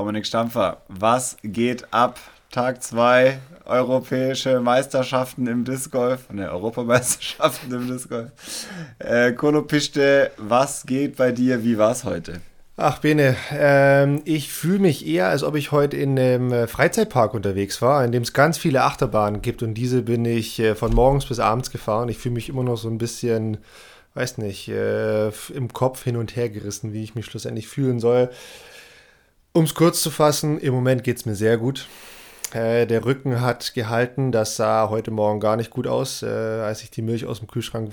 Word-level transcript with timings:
Dominik 0.00 0.24
Stampfer, 0.24 0.78
was 0.88 1.36
geht 1.42 1.92
ab? 1.92 2.18
Tag 2.50 2.82
2, 2.82 3.38
europäische 3.66 4.58
Meisterschaften 4.58 5.46
im 5.46 5.66
Disc 5.66 5.90
Golf, 5.90 6.30
ne, 6.30 6.50
Europameisterschaften 6.50 7.70
im 7.70 7.86
Disc 7.86 8.08
Golf. 8.08 8.30
Äh, 8.98 9.32
Kono 9.32 9.60
Pischte, 9.60 10.30
was 10.38 10.86
geht 10.86 11.16
bei 11.18 11.32
dir? 11.32 11.64
Wie 11.64 11.76
war 11.76 11.92
es 11.92 12.04
heute? 12.04 12.40
Ach, 12.78 13.00
Bene, 13.00 13.36
ähm, 13.52 14.22
ich 14.24 14.50
fühle 14.50 14.78
mich 14.78 15.06
eher, 15.06 15.28
als 15.28 15.42
ob 15.42 15.54
ich 15.54 15.70
heute 15.70 15.98
in 15.98 16.18
einem 16.18 16.50
äh, 16.50 16.66
Freizeitpark 16.66 17.34
unterwegs 17.34 17.82
war, 17.82 18.02
in 18.02 18.10
dem 18.10 18.22
es 18.22 18.32
ganz 18.32 18.56
viele 18.56 18.84
Achterbahnen 18.84 19.42
gibt 19.42 19.62
und 19.62 19.74
diese 19.74 20.00
bin 20.00 20.24
ich 20.24 20.58
äh, 20.60 20.74
von 20.74 20.94
morgens 20.94 21.26
bis 21.26 21.40
abends 21.40 21.70
gefahren. 21.70 22.08
Ich 22.08 22.16
fühle 22.16 22.36
mich 22.36 22.48
immer 22.48 22.62
noch 22.62 22.78
so 22.78 22.88
ein 22.88 22.96
bisschen, 22.96 23.58
weiß 24.14 24.38
nicht, 24.38 24.66
äh, 24.68 25.28
im 25.28 25.70
Kopf 25.74 26.04
hin 26.04 26.16
und 26.16 26.36
her 26.36 26.48
gerissen, 26.48 26.94
wie 26.94 27.04
ich 27.04 27.14
mich 27.14 27.26
schlussendlich 27.26 27.68
fühlen 27.68 28.00
soll. 28.00 28.30
Um 29.52 29.64
es 29.64 29.74
kurz 29.74 30.00
zu 30.00 30.10
fassen, 30.10 30.58
im 30.60 30.72
Moment 30.72 31.02
geht 31.02 31.16
es 31.16 31.26
mir 31.26 31.34
sehr 31.34 31.58
gut. 31.58 31.88
Äh, 32.52 32.86
der 32.86 33.04
Rücken 33.04 33.40
hat 33.40 33.74
gehalten, 33.74 34.30
das 34.30 34.54
sah 34.54 34.90
heute 34.90 35.10
Morgen 35.10 35.40
gar 35.40 35.56
nicht 35.56 35.70
gut 35.70 35.88
aus. 35.88 36.22
Äh, 36.22 36.26
als 36.26 36.84
ich 36.84 36.90
die 36.90 37.02
Milch 37.02 37.26
aus 37.26 37.40
dem 37.40 37.48
Kühlschrank 37.48 37.92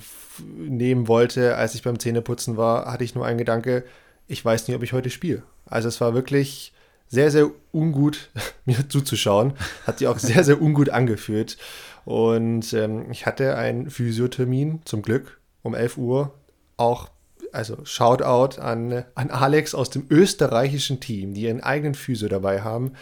nehmen 0.56 1.08
wollte, 1.08 1.56
als 1.56 1.74
ich 1.74 1.82
beim 1.82 1.98
Zähneputzen 1.98 2.58
war, 2.58 2.92
hatte 2.92 3.04
ich 3.04 3.16
nur 3.16 3.26
einen 3.26 3.40
Gedanke, 3.40 3.84
ich 4.28 4.44
weiß 4.44 4.68
nicht, 4.68 4.78
ob 4.78 4.84
ich 4.84 4.94
heute 4.94 5.10
spiele. 5.10 5.42
Also 5.66 5.88
es 5.88 6.00
war 6.00 6.14
wirklich 6.14 6.74
sehr, 7.08 7.32
sehr 7.32 7.50
ungut, 7.72 8.30
mir 8.66 8.88
zuzuschauen. 8.88 9.54
Hat 9.88 9.98
sich 9.98 10.08
auch 10.08 10.20
sehr, 10.20 10.44
sehr 10.44 10.62
ungut 10.62 10.90
angefühlt. 10.90 11.58
Und 12.06 12.72
ähm, 12.74 13.10
ich 13.10 13.26
hatte 13.26 13.56
einen 13.56 13.90
Physiothermin, 13.90 14.82
zum 14.86 15.02
Glück, 15.02 15.40
um 15.64 15.74
11 15.74 15.98
Uhr. 15.98 16.34
Auch, 16.78 17.10
also 17.52 17.78
Shoutout 17.84 18.60
an, 18.62 19.06
an 19.16 19.30
Alex 19.30 19.76
aus 19.76 19.90
dem 19.90 20.06
österreichischen 20.10 21.00
Team, 21.00 21.34
die 21.34 21.42
ihren 21.42 21.62
eigenen 21.62 21.96
Physio 21.96 22.28
dabei 22.28 22.62
haben. 22.62 22.94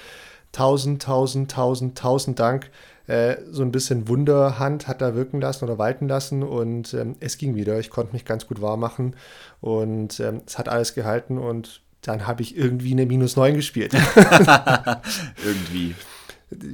Tausend, 0.52 1.02
tausend, 1.02 1.52
tausend, 1.52 1.98
tausend 1.98 2.40
Dank. 2.40 2.70
Äh, 3.08 3.38
so 3.52 3.62
ein 3.62 3.72
bisschen 3.72 4.08
Wunderhand 4.08 4.88
hat 4.88 5.02
da 5.02 5.16
wirken 5.16 5.40
lassen 5.40 5.66
oder 5.66 5.78
walten 5.78 6.08
lassen 6.08 6.42
und 6.42 6.94
ähm, 6.94 7.16
es 7.20 7.38
ging 7.38 7.56
wieder. 7.56 7.80
Ich 7.80 7.90
konnte 7.90 8.14
mich 8.14 8.26
ganz 8.26 8.48
gut 8.48 8.62
warm 8.62 8.80
machen 8.80 9.16
und 9.62 10.20
ähm, 10.20 10.42
es 10.48 10.58
hat 10.58 10.70
alles 10.70 10.96
gehalten 10.96 11.38
und 11.38 11.82
dann 12.02 12.26
habe 12.26 12.42
ich 12.42 12.58
irgendwie 12.58 12.94
eine 12.94 13.06
Minus 13.06 13.36
9 13.36 13.56
gespielt. 13.56 13.94
irgendwie. 15.46 15.96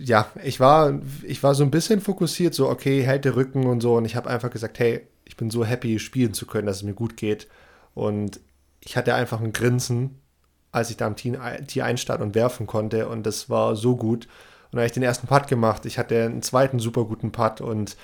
Ja, 0.04 0.30
ich 0.44 0.60
war, 0.60 1.00
ich 1.24 1.42
war 1.44 1.56
so 1.56 1.64
ein 1.64 1.72
bisschen 1.72 2.02
fokussiert, 2.02 2.54
so, 2.54 2.70
okay, 2.70 3.02
hält 3.02 3.26
der 3.26 3.36
Rücken 3.36 3.66
und 3.66 3.82
so. 3.82 3.96
Und 3.96 4.06
ich 4.06 4.16
habe 4.16 4.30
einfach 4.30 4.52
gesagt, 4.52 4.80
hey, 4.80 5.08
ich 5.26 5.38
bin 5.38 5.50
so 5.50 5.66
happy, 5.66 6.00
spielen 6.00 6.34
zu 6.34 6.46
können, 6.46 6.68
dass 6.68 6.78
es 6.78 6.84
mir 6.84 6.94
gut 6.94 7.18
geht. 7.18 7.48
Und 7.94 8.40
ich 8.80 8.98
hatte 8.98 9.14
einfach 9.14 9.42
ein 9.42 9.54
Grinsen, 9.54 10.20
als 10.72 10.90
ich 10.90 10.98
da 10.98 11.08
am 11.08 11.16
Tee 11.16 11.82
einstand 11.82 12.22
und 12.22 12.36
werfen 12.36 12.68
konnte. 12.68 13.08
Und 13.08 13.24
das 13.26 13.50
war 13.50 13.76
so 13.76 13.96
gut. 13.96 14.26
Und 14.26 14.74
dann 14.74 14.80
habe 14.80 14.88
ich 14.88 14.94
den 14.94 15.04
ersten 15.04 15.28
Putt 15.28 15.48
gemacht. 15.48 15.86
Ich 15.86 15.98
hatte 15.98 16.24
einen 16.24 16.42
zweiten 16.42 16.80
super 16.80 17.06
guten 17.06 17.32
Putt 17.32 17.62
und 17.62 17.98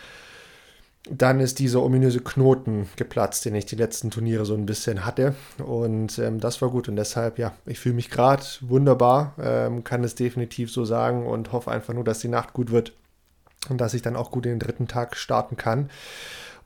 dann 1.10 1.40
ist 1.40 1.60
dieser 1.60 1.82
ominöse 1.82 2.20
Knoten 2.20 2.90
geplatzt, 2.98 3.46
den 3.46 3.56
ich 3.56 3.66
die 3.66 3.76
letzten 3.76 4.12
Turniere 4.12 4.46
so 4.46 4.54
ein 4.54 4.66
bisschen 4.66 5.06
hatte. 5.06 5.36
Und 5.64 6.20
ähm, 6.20 6.40
das 6.40 6.62
war 6.62 6.70
gut. 6.70 6.90
Und 6.90 6.98
deshalb, 6.98 7.40
ja, 7.40 7.54
ich 7.66 7.80
fühle 7.80 7.96
mich 7.96 8.10
gerade 8.10 8.44
wunderbar, 8.62 9.34
ähm, 9.42 9.84
kann 9.84 10.04
es 10.04 10.16
definitiv 10.16 10.72
so 10.72 10.86
sagen 10.86 11.26
und 11.26 11.52
hoffe 11.52 11.72
einfach 11.72 11.94
nur, 11.94 12.04
dass 12.04 12.20
die 12.20 12.28
Nacht 12.28 12.54
gut 12.54 12.72
wird 12.72 12.94
und 13.70 13.80
dass 13.80 13.94
ich 13.94 14.02
dann 14.02 14.16
auch 14.16 14.32
gut 14.32 14.46
den 14.46 14.60
dritten 14.60 14.88
Tag 14.88 15.16
starten 15.16 15.56
kann. 15.56 15.90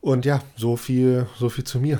Und 0.01 0.25
ja, 0.25 0.41
so 0.55 0.77
viel, 0.77 1.27
so 1.37 1.49
viel 1.49 1.63
zu 1.63 1.79
mir. 1.79 1.99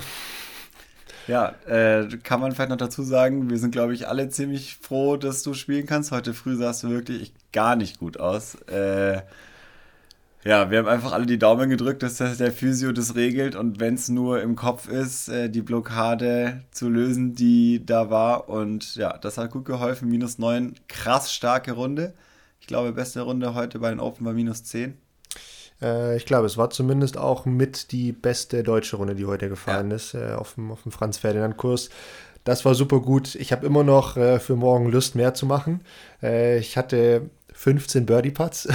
Ja, 1.28 1.54
äh, 1.66 2.08
kann 2.22 2.40
man 2.40 2.52
vielleicht 2.52 2.70
noch 2.70 2.76
dazu 2.76 3.02
sagen, 3.02 3.48
wir 3.48 3.58
sind, 3.58 3.70
glaube 3.70 3.94
ich, 3.94 4.08
alle 4.08 4.28
ziemlich 4.28 4.76
froh, 4.76 5.16
dass 5.16 5.42
du 5.42 5.54
spielen 5.54 5.86
kannst. 5.86 6.10
Heute 6.10 6.34
früh 6.34 6.56
sahst 6.56 6.82
du 6.82 6.90
wirklich 6.90 7.32
gar 7.52 7.76
nicht 7.76 7.98
gut 7.98 8.18
aus. 8.18 8.56
Äh, 8.62 9.22
ja, 10.44 10.72
wir 10.72 10.78
haben 10.78 10.88
einfach 10.88 11.12
alle 11.12 11.26
die 11.26 11.38
Daumen 11.38 11.70
gedrückt, 11.70 12.02
dass 12.02 12.16
der 12.16 12.50
Physio 12.50 12.90
das 12.90 13.14
regelt 13.14 13.54
und 13.54 13.78
wenn 13.78 13.94
es 13.94 14.08
nur 14.08 14.42
im 14.42 14.56
Kopf 14.56 14.88
ist, 14.88 15.28
äh, 15.28 15.48
die 15.48 15.62
Blockade 15.62 16.64
zu 16.72 16.88
lösen, 16.88 17.36
die 17.36 17.86
da 17.86 18.10
war. 18.10 18.48
Und 18.48 18.96
ja, 18.96 19.16
das 19.18 19.38
hat 19.38 19.52
gut 19.52 19.64
geholfen. 19.64 20.08
Minus 20.08 20.38
9, 20.38 20.74
krass 20.88 21.32
starke 21.32 21.72
Runde. 21.72 22.14
Ich 22.60 22.66
glaube, 22.66 22.92
beste 22.92 23.20
Runde 23.20 23.54
heute 23.54 23.78
bei 23.78 23.90
den 23.90 24.00
Open 24.00 24.26
war 24.26 24.32
minus 24.32 24.64
10. 24.64 24.96
Äh, 25.82 26.16
ich 26.16 26.26
glaube, 26.26 26.46
es 26.46 26.56
war 26.56 26.70
zumindest 26.70 27.18
auch 27.18 27.44
mit 27.44 27.92
die 27.92 28.12
beste 28.12 28.62
deutsche 28.62 28.96
Runde, 28.96 29.14
die 29.14 29.26
heute 29.26 29.48
gefallen 29.48 29.90
ja. 29.90 29.96
ist, 29.96 30.14
äh, 30.14 30.32
auf 30.32 30.54
dem, 30.54 30.70
auf 30.70 30.82
dem 30.82 30.92
Franz-Ferdinand-Kurs. 30.92 31.90
Das 32.44 32.64
war 32.64 32.74
super 32.74 33.00
gut. 33.00 33.34
Ich 33.36 33.52
habe 33.52 33.66
immer 33.66 33.84
noch 33.84 34.16
äh, 34.16 34.40
für 34.40 34.56
morgen 34.56 34.90
Lust, 34.90 35.14
mehr 35.14 35.34
zu 35.34 35.46
machen. 35.46 35.82
Äh, 36.22 36.58
ich 36.58 36.76
hatte 36.76 37.30
15 37.52 38.06
Birdie-Putts. 38.06 38.66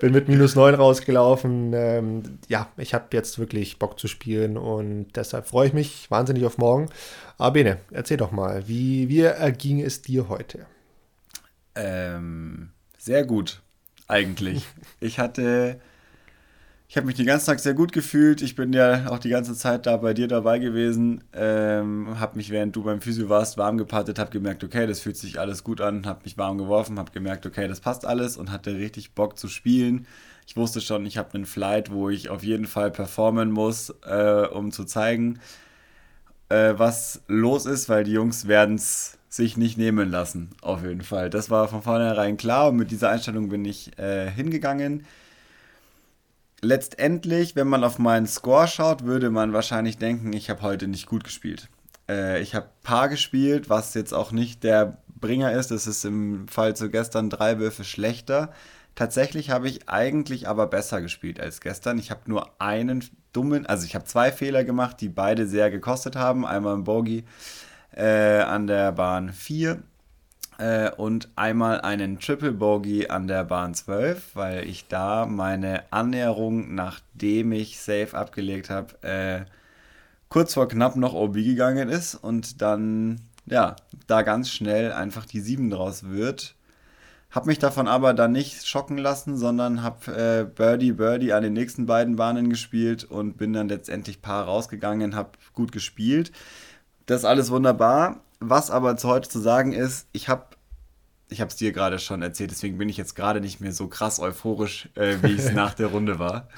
Bin 0.00 0.12
mit 0.12 0.28
minus 0.28 0.56
9 0.56 0.74
rausgelaufen. 0.74 1.72
Ähm, 1.72 2.38
ja, 2.48 2.68
ich 2.76 2.92
habe 2.92 3.06
jetzt 3.12 3.38
wirklich 3.38 3.78
Bock 3.78 3.98
zu 3.98 4.08
spielen 4.08 4.58
und 4.58 5.12
deshalb 5.14 5.46
freue 5.46 5.68
ich 5.68 5.72
mich 5.72 6.10
wahnsinnig 6.10 6.44
auf 6.44 6.58
morgen. 6.58 6.90
Aber 7.38 7.52
Bene, 7.52 7.78
erzähl 7.90 8.18
doch 8.18 8.30
mal, 8.30 8.68
wie, 8.68 9.08
wie 9.08 9.20
erging 9.20 9.80
es 9.80 10.02
dir 10.02 10.28
heute? 10.28 10.66
Ähm, 11.74 12.72
sehr 12.98 13.24
gut 13.24 13.63
eigentlich. 14.08 14.66
Ich 15.00 15.18
hatte, 15.18 15.80
ich 16.88 16.96
habe 16.96 17.06
mich 17.06 17.16
den 17.16 17.26
ganzen 17.26 17.46
Tag 17.46 17.60
sehr 17.60 17.74
gut 17.74 17.92
gefühlt. 17.92 18.40
Ich 18.40 18.54
bin 18.54 18.72
ja 18.72 19.10
auch 19.10 19.18
die 19.18 19.28
ganze 19.28 19.54
Zeit 19.54 19.84
da 19.84 19.98
bei 19.98 20.14
dir 20.14 20.28
dabei 20.28 20.58
gewesen. 20.58 21.22
Ähm, 21.34 22.18
habe 22.18 22.36
mich, 22.36 22.48
während 22.48 22.74
du 22.74 22.82
beim 22.84 23.02
Physio 23.02 23.28
warst, 23.28 23.58
warm 23.58 23.76
gepattet, 23.76 24.18
habe 24.18 24.30
gemerkt, 24.30 24.64
okay, 24.64 24.86
das 24.86 25.00
fühlt 25.00 25.18
sich 25.18 25.38
alles 25.38 25.62
gut 25.62 25.82
an, 25.82 26.06
habe 26.06 26.20
mich 26.24 26.38
warm 26.38 26.56
geworfen, 26.56 26.98
habe 26.98 27.12
gemerkt, 27.12 27.44
okay, 27.44 27.68
das 27.68 27.80
passt 27.80 28.06
alles 28.06 28.38
und 28.38 28.50
hatte 28.50 28.76
richtig 28.76 29.12
Bock 29.12 29.38
zu 29.38 29.48
spielen. 29.48 30.06
Ich 30.46 30.56
wusste 30.56 30.80
schon, 30.80 31.04
ich 31.04 31.18
habe 31.18 31.34
einen 31.34 31.46
Flight, 31.46 31.90
wo 31.90 32.08
ich 32.08 32.30
auf 32.30 32.42
jeden 32.44 32.66
Fall 32.66 32.90
performen 32.90 33.50
muss, 33.50 33.90
äh, 34.06 34.46
um 34.50 34.72
zu 34.72 34.84
zeigen, 34.84 35.40
äh, 36.48 36.74
was 36.76 37.22
los 37.26 37.66
ist, 37.66 37.88
weil 37.88 38.04
die 38.04 38.12
Jungs 38.12 38.46
werden 38.48 38.76
es 38.76 39.18
sich 39.34 39.56
nicht 39.56 39.76
nehmen 39.76 40.10
lassen, 40.10 40.50
auf 40.62 40.84
jeden 40.84 41.02
Fall. 41.02 41.28
Das 41.28 41.50
war 41.50 41.66
von 41.66 41.82
vornherein 41.82 42.36
klar 42.36 42.68
und 42.68 42.76
mit 42.76 42.92
dieser 42.92 43.10
Einstellung 43.10 43.48
bin 43.48 43.64
ich 43.64 43.98
äh, 43.98 44.30
hingegangen. 44.30 45.06
Letztendlich, 46.60 47.56
wenn 47.56 47.66
man 47.66 47.82
auf 47.82 47.98
meinen 47.98 48.28
Score 48.28 48.68
schaut, 48.68 49.04
würde 49.04 49.30
man 49.30 49.52
wahrscheinlich 49.52 49.98
denken, 49.98 50.32
ich 50.32 50.50
habe 50.50 50.62
heute 50.62 50.86
nicht 50.86 51.06
gut 51.06 51.24
gespielt. 51.24 51.68
Äh, 52.08 52.40
ich 52.42 52.54
habe 52.54 52.68
Paar 52.84 53.08
gespielt, 53.08 53.68
was 53.68 53.94
jetzt 53.94 54.14
auch 54.14 54.30
nicht 54.30 54.62
der 54.62 54.98
Bringer 55.20 55.50
ist. 55.52 55.72
Das 55.72 55.88
ist 55.88 56.04
im 56.04 56.46
Fall 56.46 56.76
zu 56.76 56.88
gestern 56.88 57.28
drei 57.28 57.58
Würfe 57.58 57.82
schlechter. 57.82 58.52
Tatsächlich 58.94 59.50
habe 59.50 59.68
ich 59.68 59.88
eigentlich 59.88 60.46
aber 60.46 60.68
besser 60.68 61.02
gespielt 61.02 61.40
als 61.40 61.60
gestern. 61.60 61.98
Ich 61.98 62.12
habe 62.12 62.20
nur 62.26 62.52
einen 62.60 63.04
dummen, 63.32 63.66
also 63.66 63.84
ich 63.84 63.96
habe 63.96 64.04
zwei 64.04 64.30
Fehler 64.30 64.62
gemacht, 64.62 65.00
die 65.00 65.08
beide 65.08 65.48
sehr 65.48 65.72
gekostet 65.72 66.14
haben. 66.14 66.46
Einmal 66.46 66.74
im 66.74 66.84
Bogey 66.84 67.24
äh, 67.96 68.40
an 68.40 68.66
der 68.66 68.92
Bahn 68.92 69.32
4 69.32 69.82
äh, 70.58 70.90
und 70.90 71.28
einmal 71.36 71.80
einen 71.80 72.20
Triple 72.20 72.52
Bogey 72.52 73.08
an 73.08 73.26
der 73.26 73.44
Bahn 73.44 73.74
12, 73.74 74.34
weil 74.34 74.68
ich 74.68 74.88
da 74.88 75.26
meine 75.26 75.82
Annäherung, 75.92 76.74
nachdem 76.74 77.52
ich 77.52 77.78
Safe 77.80 78.10
abgelegt 78.14 78.70
habe, 78.70 79.02
äh, 79.02 79.44
kurz 80.28 80.54
vor 80.54 80.68
knapp 80.68 80.96
noch 80.96 81.14
OB 81.14 81.34
gegangen 81.34 81.88
ist 81.88 82.14
und 82.14 82.60
dann, 82.62 83.20
ja, 83.46 83.76
da 84.06 84.22
ganz 84.22 84.50
schnell 84.50 84.92
einfach 84.92 85.26
die 85.26 85.40
7 85.40 85.70
draus 85.70 86.08
wird. 86.10 86.54
Hab 87.30 87.46
mich 87.46 87.58
davon 87.58 87.88
aber 87.88 88.14
dann 88.14 88.30
nicht 88.30 88.64
schocken 88.64 88.96
lassen, 88.96 89.36
sondern 89.36 89.82
hab 89.82 90.06
äh, 90.06 90.44
Birdie 90.44 90.92
Birdie 90.92 91.32
an 91.32 91.42
den 91.42 91.52
nächsten 91.52 91.84
beiden 91.84 92.14
Bahnen 92.14 92.48
gespielt 92.48 93.02
und 93.02 93.36
bin 93.36 93.52
dann 93.52 93.68
letztendlich 93.68 94.22
Paar 94.22 94.44
rausgegangen, 94.44 95.16
hab 95.16 95.36
gut 95.52 95.72
gespielt. 95.72 96.30
Das 97.06 97.20
ist 97.20 97.24
alles 97.24 97.50
wunderbar. 97.50 98.20
Was 98.40 98.70
aber 98.70 98.96
zu 98.96 99.08
heute 99.08 99.28
zu 99.28 99.40
sagen 99.40 99.72
ist, 99.72 100.06
ich 100.12 100.28
habe 100.28 100.46
ich 101.28 101.40
habe 101.40 101.48
es 101.48 101.56
dir 101.56 101.72
gerade 101.72 101.98
schon 101.98 102.22
erzählt, 102.22 102.50
deswegen 102.50 102.78
bin 102.78 102.88
ich 102.88 102.96
jetzt 102.96 103.16
gerade 103.16 103.40
nicht 103.40 103.60
mehr 103.60 103.72
so 103.72 103.88
krass 103.88 104.20
euphorisch, 104.20 104.88
äh, 104.94 105.16
wie 105.22 105.32
ich 105.32 105.40
es 105.40 105.52
nach 105.54 105.74
der 105.74 105.88
Runde 105.88 106.18
war. 106.18 106.48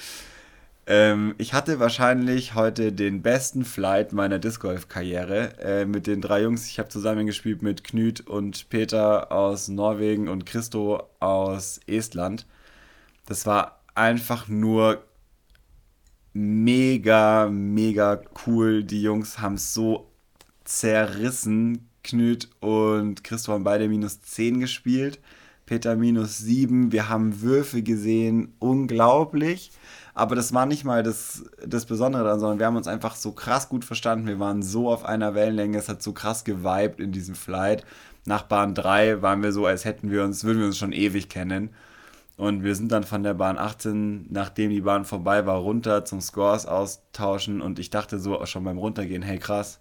Ähm, 0.89 1.35
ich 1.39 1.53
hatte 1.53 1.81
wahrscheinlich 1.81 2.55
heute 2.55 2.93
den 2.93 3.23
besten 3.23 3.65
Flight 3.65 4.13
meiner 4.13 4.39
Disc 4.39 4.61
Golf 4.61 4.89
Karriere 4.89 5.59
äh, 5.61 5.85
mit 5.85 6.07
den 6.07 6.21
drei 6.21 6.43
Jungs. 6.43 6.69
Ich 6.69 6.79
habe 6.79 6.89
zusammengespielt 6.89 7.63
mit 7.63 7.85
Knut 7.85 8.21
und 8.21 8.69
Peter 8.69 9.33
aus 9.33 9.69
Norwegen 9.69 10.29
und 10.29 10.47
Christo 10.47 11.03
aus 11.19 11.81
Estland. 11.87 12.47
Das 13.27 13.47
war 13.47 13.81
einfach 13.95 14.47
nur 14.47 15.03
mega, 16.33 17.49
mega 17.51 18.21
cool. 18.47 18.85
Die 18.85 19.03
Jungs 19.03 19.41
haben 19.41 19.55
es 19.55 19.75
so 19.75 20.13
zerrissen. 20.67 21.89
Knut 22.05 22.49
und 22.61 23.25
Christoph 23.25 23.55
haben 23.55 23.65
beide 23.65 23.89
minus 23.89 24.21
10 24.23 24.61
gespielt. 24.61 25.19
Peter 25.67 25.97
minus 25.97 26.39
7. 26.39 26.93
Wir 26.93 27.09
haben 27.09 27.41
Würfe 27.41 27.83
gesehen, 27.83 28.55
unglaublich. 28.61 29.73
Aber 30.15 30.37
das 30.37 30.55
war 30.55 30.65
nicht 30.65 30.85
mal 30.85 31.03
das, 31.03 31.45
das 31.67 31.85
Besondere 31.85 32.25
daran, 32.25 32.41
sondern 32.41 32.59
wir 32.59 32.67
haben 32.67 32.77
uns 32.77 32.87
einfach 32.87 33.17
so 33.17 33.33
krass 33.33 33.69
gut 33.69 33.85
verstanden. 33.85 34.29
Wir 34.29 34.39
waren 34.39 34.63
so 34.63 34.89
auf 34.89 35.05
einer 35.05 35.35
Wellenlänge, 35.35 35.77
es 35.77 35.89
hat 35.89 36.03
so 36.03 36.13
krass 36.13 36.45
geweibt 36.45 37.01
in 37.01 37.13
diesem 37.13 37.35
Flight. 37.35 37.85
Nach 38.25 38.43
Bahn 38.43 38.75
3 38.75 39.21
waren 39.21 39.43
wir 39.43 39.53
so, 39.53 39.67
als 39.67 39.85
hätten 39.85 40.11
wir 40.11 40.25
uns, 40.25 40.45
würden 40.45 40.61
wir 40.61 40.67
uns 40.67 40.79
schon 40.79 40.93
ewig 40.93 41.29
kennen. 41.29 41.71
Und 42.37 42.63
wir 42.63 42.75
sind 42.75 42.93
dann 42.93 43.05
von 43.05 43.23
der 43.23 43.35
Bahn 43.35 43.59
18, 43.59 44.27
nachdem 44.31 44.71
die 44.71 44.83
Bahn 44.83 45.05
vorbei 45.05 45.47
war, 45.47 45.59
runter 45.59 46.05
zum 46.05 46.21
Scores 46.21 46.67
austauschen. 46.67 47.61
Und 47.61 47.79
ich 47.79 47.91
dachte 47.91 48.19
so 48.19 48.45
schon 48.47 48.65
beim 48.65 48.79
Runtergehen, 48.79 49.23
hey 49.23 49.39
krass, 49.39 49.81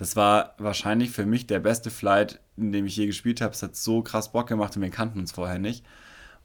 das 0.00 0.16
war 0.16 0.54
wahrscheinlich 0.56 1.10
für 1.10 1.26
mich 1.26 1.46
der 1.46 1.58
beste 1.60 1.90
Flight, 1.90 2.40
in 2.56 2.72
dem 2.72 2.86
ich 2.86 2.96
je 2.96 3.04
gespielt 3.04 3.42
habe. 3.42 3.52
Es 3.52 3.62
hat 3.62 3.76
so 3.76 4.00
krass 4.00 4.32
Bock 4.32 4.46
gemacht 4.46 4.74
und 4.74 4.80
wir 4.80 4.88
kannten 4.88 5.20
uns 5.20 5.30
vorher 5.30 5.58
nicht. 5.58 5.84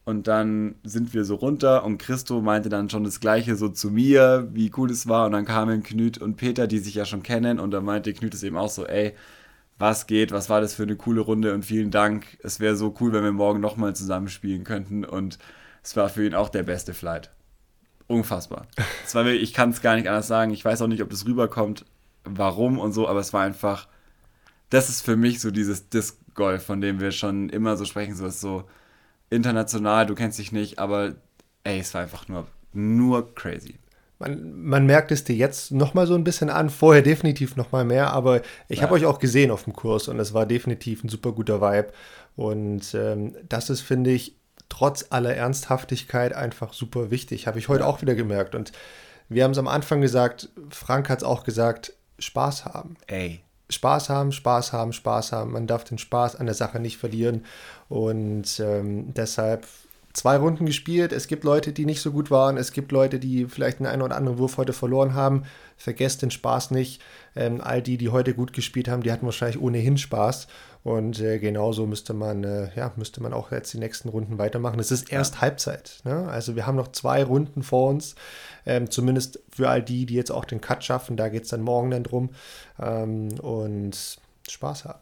Und 0.03 0.27
dann 0.27 0.75
sind 0.83 1.13
wir 1.13 1.23
so 1.23 1.35
runter 1.35 1.85
und 1.85 1.97
Christo 1.97 2.41
meinte 2.41 2.67
dann 2.67 2.89
schon 2.89 3.05
das 3.05 3.21
Gleiche 3.21 3.55
so 3.55 3.69
zu 3.69 3.91
mir, 3.91 4.49
wie 4.51 4.73
cool 4.75 4.91
es 4.91 5.07
war. 5.07 5.25
Und 5.25 5.31
dann 5.31 5.45
kamen 5.45 5.83
Knüt 5.83 6.17
und 6.17 6.35
Peter, 6.35 6.67
die 6.67 6.79
sich 6.79 6.95
ja 6.95 7.05
schon 7.05 7.23
kennen. 7.23 7.61
Und 7.61 7.71
dann 7.71 7.85
meinte 7.85 8.13
Knüt 8.13 8.33
es 8.33 8.43
eben 8.43 8.57
auch 8.57 8.69
so, 8.69 8.85
ey, 8.85 9.13
was 9.77 10.05
geht, 10.05 10.33
was 10.33 10.49
war 10.49 10.59
das 10.59 10.75
für 10.75 10.83
eine 10.83 10.97
coole 10.97 11.21
Runde 11.21 11.53
und 11.53 11.63
vielen 11.63 11.91
Dank. 11.91 12.37
Es 12.43 12.59
wäre 12.59 12.75
so 12.75 12.93
cool, 12.99 13.13
wenn 13.13 13.23
wir 13.23 13.31
morgen 13.31 13.61
nochmal 13.61 13.95
zusammen 13.95 14.27
spielen 14.27 14.65
könnten. 14.65 15.05
Und 15.05 15.39
es 15.81 15.95
war 15.95 16.09
für 16.09 16.25
ihn 16.25 16.35
auch 16.35 16.49
der 16.49 16.63
beste 16.63 16.93
Flight. 16.93 17.31
Unfassbar. 18.07 18.67
Es 19.05 19.15
war 19.15 19.23
wirklich, 19.23 19.43
ich 19.43 19.53
kann 19.53 19.69
es 19.69 19.81
gar 19.81 19.95
nicht 19.95 20.09
anders 20.09 20.27
sagen. 20.27 20.51
Ich 20.51 20.65
weiß 20.65 20.81
auch 20.81 20.87
nicht, 20.87 21.01
ob 21.01 21.09
das 21.09 21.25
rüberkommt, 21.25 21.85
warum 22.25 22.79
und 22.79 22.93
so, 22.93 23.07
aber 23.07 23.19
es 23.19 23.33
war 23.33 23.43
einfach, 23.43 23.87
das 24.69 24.89
ist 24.89 25.01
für 25.01 25.15
mich 25.15 25.39
so 25.39 25.51
dieses 25.51 25.89
Disc 25.89 26.17
Golf, 26.33 26.63
von 26.63 26.81
dem 26.81 26.99
wir 26.99 27.11
schon 27.11 27.49
immer 27.49 27.77
so 27.77 27.85
sprechen, 27.85 28.15
so 28.15 28.25
ist 28.25 28.41
so, 28.41 28.65
international, 29.29 30.05
du 30.05 30.15
kennst 30.15 30.39
dich 30.39 30.51
nicht, 30.51 30.79
aber 30.79 31.15
ey, 31.63 31.79
es 31.79 31.93
war 31.93 32.01
einfach 32.01 32.27
nur, 32.27 32.47
nur 32.73 33.33
crazy. 33.35 33.79
Man, 34.19 34.63
man 34.63 34.85
merkt 34.85 35.11
es 35.11 35.25
dir 35.25 35.35
jetzt 35.35 35.71
nochmal 35.71 36.07
so 36.07 36.15
ein 36.15 36.23
bisschen 36.23 36.49
an, 36.49 36.69
vorher 36.69 37.01
definitiv 37.01 37.55
nochmal 37.57 37.83
mehr, 37.83 38.11
aber 38.13 38.41
ich 38.69 38.77
ja. 38.77 38.83
habe 38.83 38.93
euch 38.93 39.05
auch 39.05 39.19
gesehen 39.19 39.51
auf 39.51 39.65
dem 39.65 39.73
Kurs 39.73 40.07
und 40.07 40.19
es 40.19 40.33
war 40.33 40.45
definitiv 40.45 41.03
ein 41.03 41.09
super 41.09 41.33
guter 41.33 41.59
Vibe. 41.59 41.91
Und 42.37 42.93
ähm, 42.93 43.35
das 43.47 43.69
ist, 43.69 43.81
finde 43.81 44.11
ich, 44.11 44.37
trotz 44.69 45.07
aller 45.09 45.35
Ernsthaftigkeit 45.35 46.33
einfach 46.33 46.73
super 46.73 47.11
wichtig. 47.11 47.47
Habe 47.47 47.59
ich 47.59 47.67
heute 47.67 47.81
ja. 47.81 47.87
auch 47.87 48.01
wieder 48.01 48.15
gemerkt. 48.15 48.55
Und 48.55 48.71
wir 49.27 49.43
haben 49.43 49.51
es 49.51 49.57
am 49.57 49.67
Anfang 49.67 50.01
gesagt, 50.01 50.49
Frank 50.69 51.09
hat 51.09 51.19
es 51.19 51.23
auch 51.23 51.43
gesagt, 51.43 51.93
Spaß 52.19 52.65
haben. 52.65 52.95
Ey. 53.07 53.41
Spaß 53.69 54.09
haben, 54.09 54.31
Spaß 54.31 54.73
haben, 54.73 54.93
Spaß 54.93 55.31
haben. 55.31 55.51
Man 55.51 55.67
darf 55.67 55.83
den 55.83 55.97
Spaß 55.97 56.35
an 56.35 56.45
der 56.45 56.55
Sache 56.55 56.79
nicht 56.79 56.97
verlieren. 56.97 57.45
Und 57.89 58.59
ähm, 58.59 59.13
deshalb 59.13 59.65
zwei 60.13 60.37
Runden 60.37 60.65
gespielt. 60.65 61.11
Es 61.11 61.27
gibt 61.27 61.43
Leute, 61.43 61.73
die 61.73 61.85
nicht 61.85 62.01
so 62.01 62.11
gut 62.11 62.31
waren. 62.31 62.57
Es 62.57 62.71
gibt 62.71 62.91
Leute, 62.91 63.19
die 63.19 63.45
vielleicht 63.45 63.81
einen 63.81 64.01
oder 64.01 64.15
anderen 64.15 64.37
Wurf 64.37 64.57
heute 64.57 64.73
verloren 64.73 65.13
haben. 65.13 65.43
Vergesst 65.77 66.21
den 66.21 66.31
Spaß 66.31 66.71
nicht. 66.71 67.01
Ähm, 67.35 67.59
all 67.61 67.81
die, 67.81 67.97
die 67.97 68.09
heute 68.09 68.33
gut 68.33 68.53
gespielt 68.53 68.87
haben, 68.87 69.03
die 69.03 69.11
hatten 69.11 69.25
wahrscheinlich 69.25 69.61
ohnehin 69.61 69.97
Spaß. 69.97 70.47
Und 70.85 71.19
äh, 71.19 71.39
genauso 71.39 71.87
müsste 71.87 72.13
man, 72.13 72.43
äh, 72.43 72.69
ja, 72.75 72.93
müsste 72.95 73.19
man 73.19 73.33
auch 73.33 73.51
jetzt 73.51 73.73
die 73.73 73.79
nächsten 73.79 74.07
Runden 74.07 74.37
weitermachen. 74.37 74.79
Es 74.79 74.91
ist 74.91 75.11
erst 75.11 75.33
ja. 75.33 75.41
Halbzeit. 75.41 76.01
Ne? 76.03 76.29
Also 76.29 76.55
wir 76.55 76.67
haben 76.67 76.75
noch 76.75 76.91
zwei 76.91 77.23
Runden 77.23 77.63
vor 77.63 77.89
uns. 77.89 78.13
Ähm, 78.67 78.91
zumindest 78.91 79.39
für 79.49 79.67
all 79.67 79.81
die, 79.81 80.05
die 80.05 80.13
jetzt 80.13 80.31
auch 80.31 80.45
den 80.45 80.61
Cut 80.61 80.83
schaffen. 80.83 81.17
Da 81.17 81.29
geht 81.29 81.45
es 81.45 81.49
dann 81.49 81.63
morgen 81.63 81.89
dann 81.89 82.03
drum. 82.03 82.29
Ähm, 82.79 83.29
und 83.39 84.19
Spaß 84.47 84.85
haben. 84.85 84.99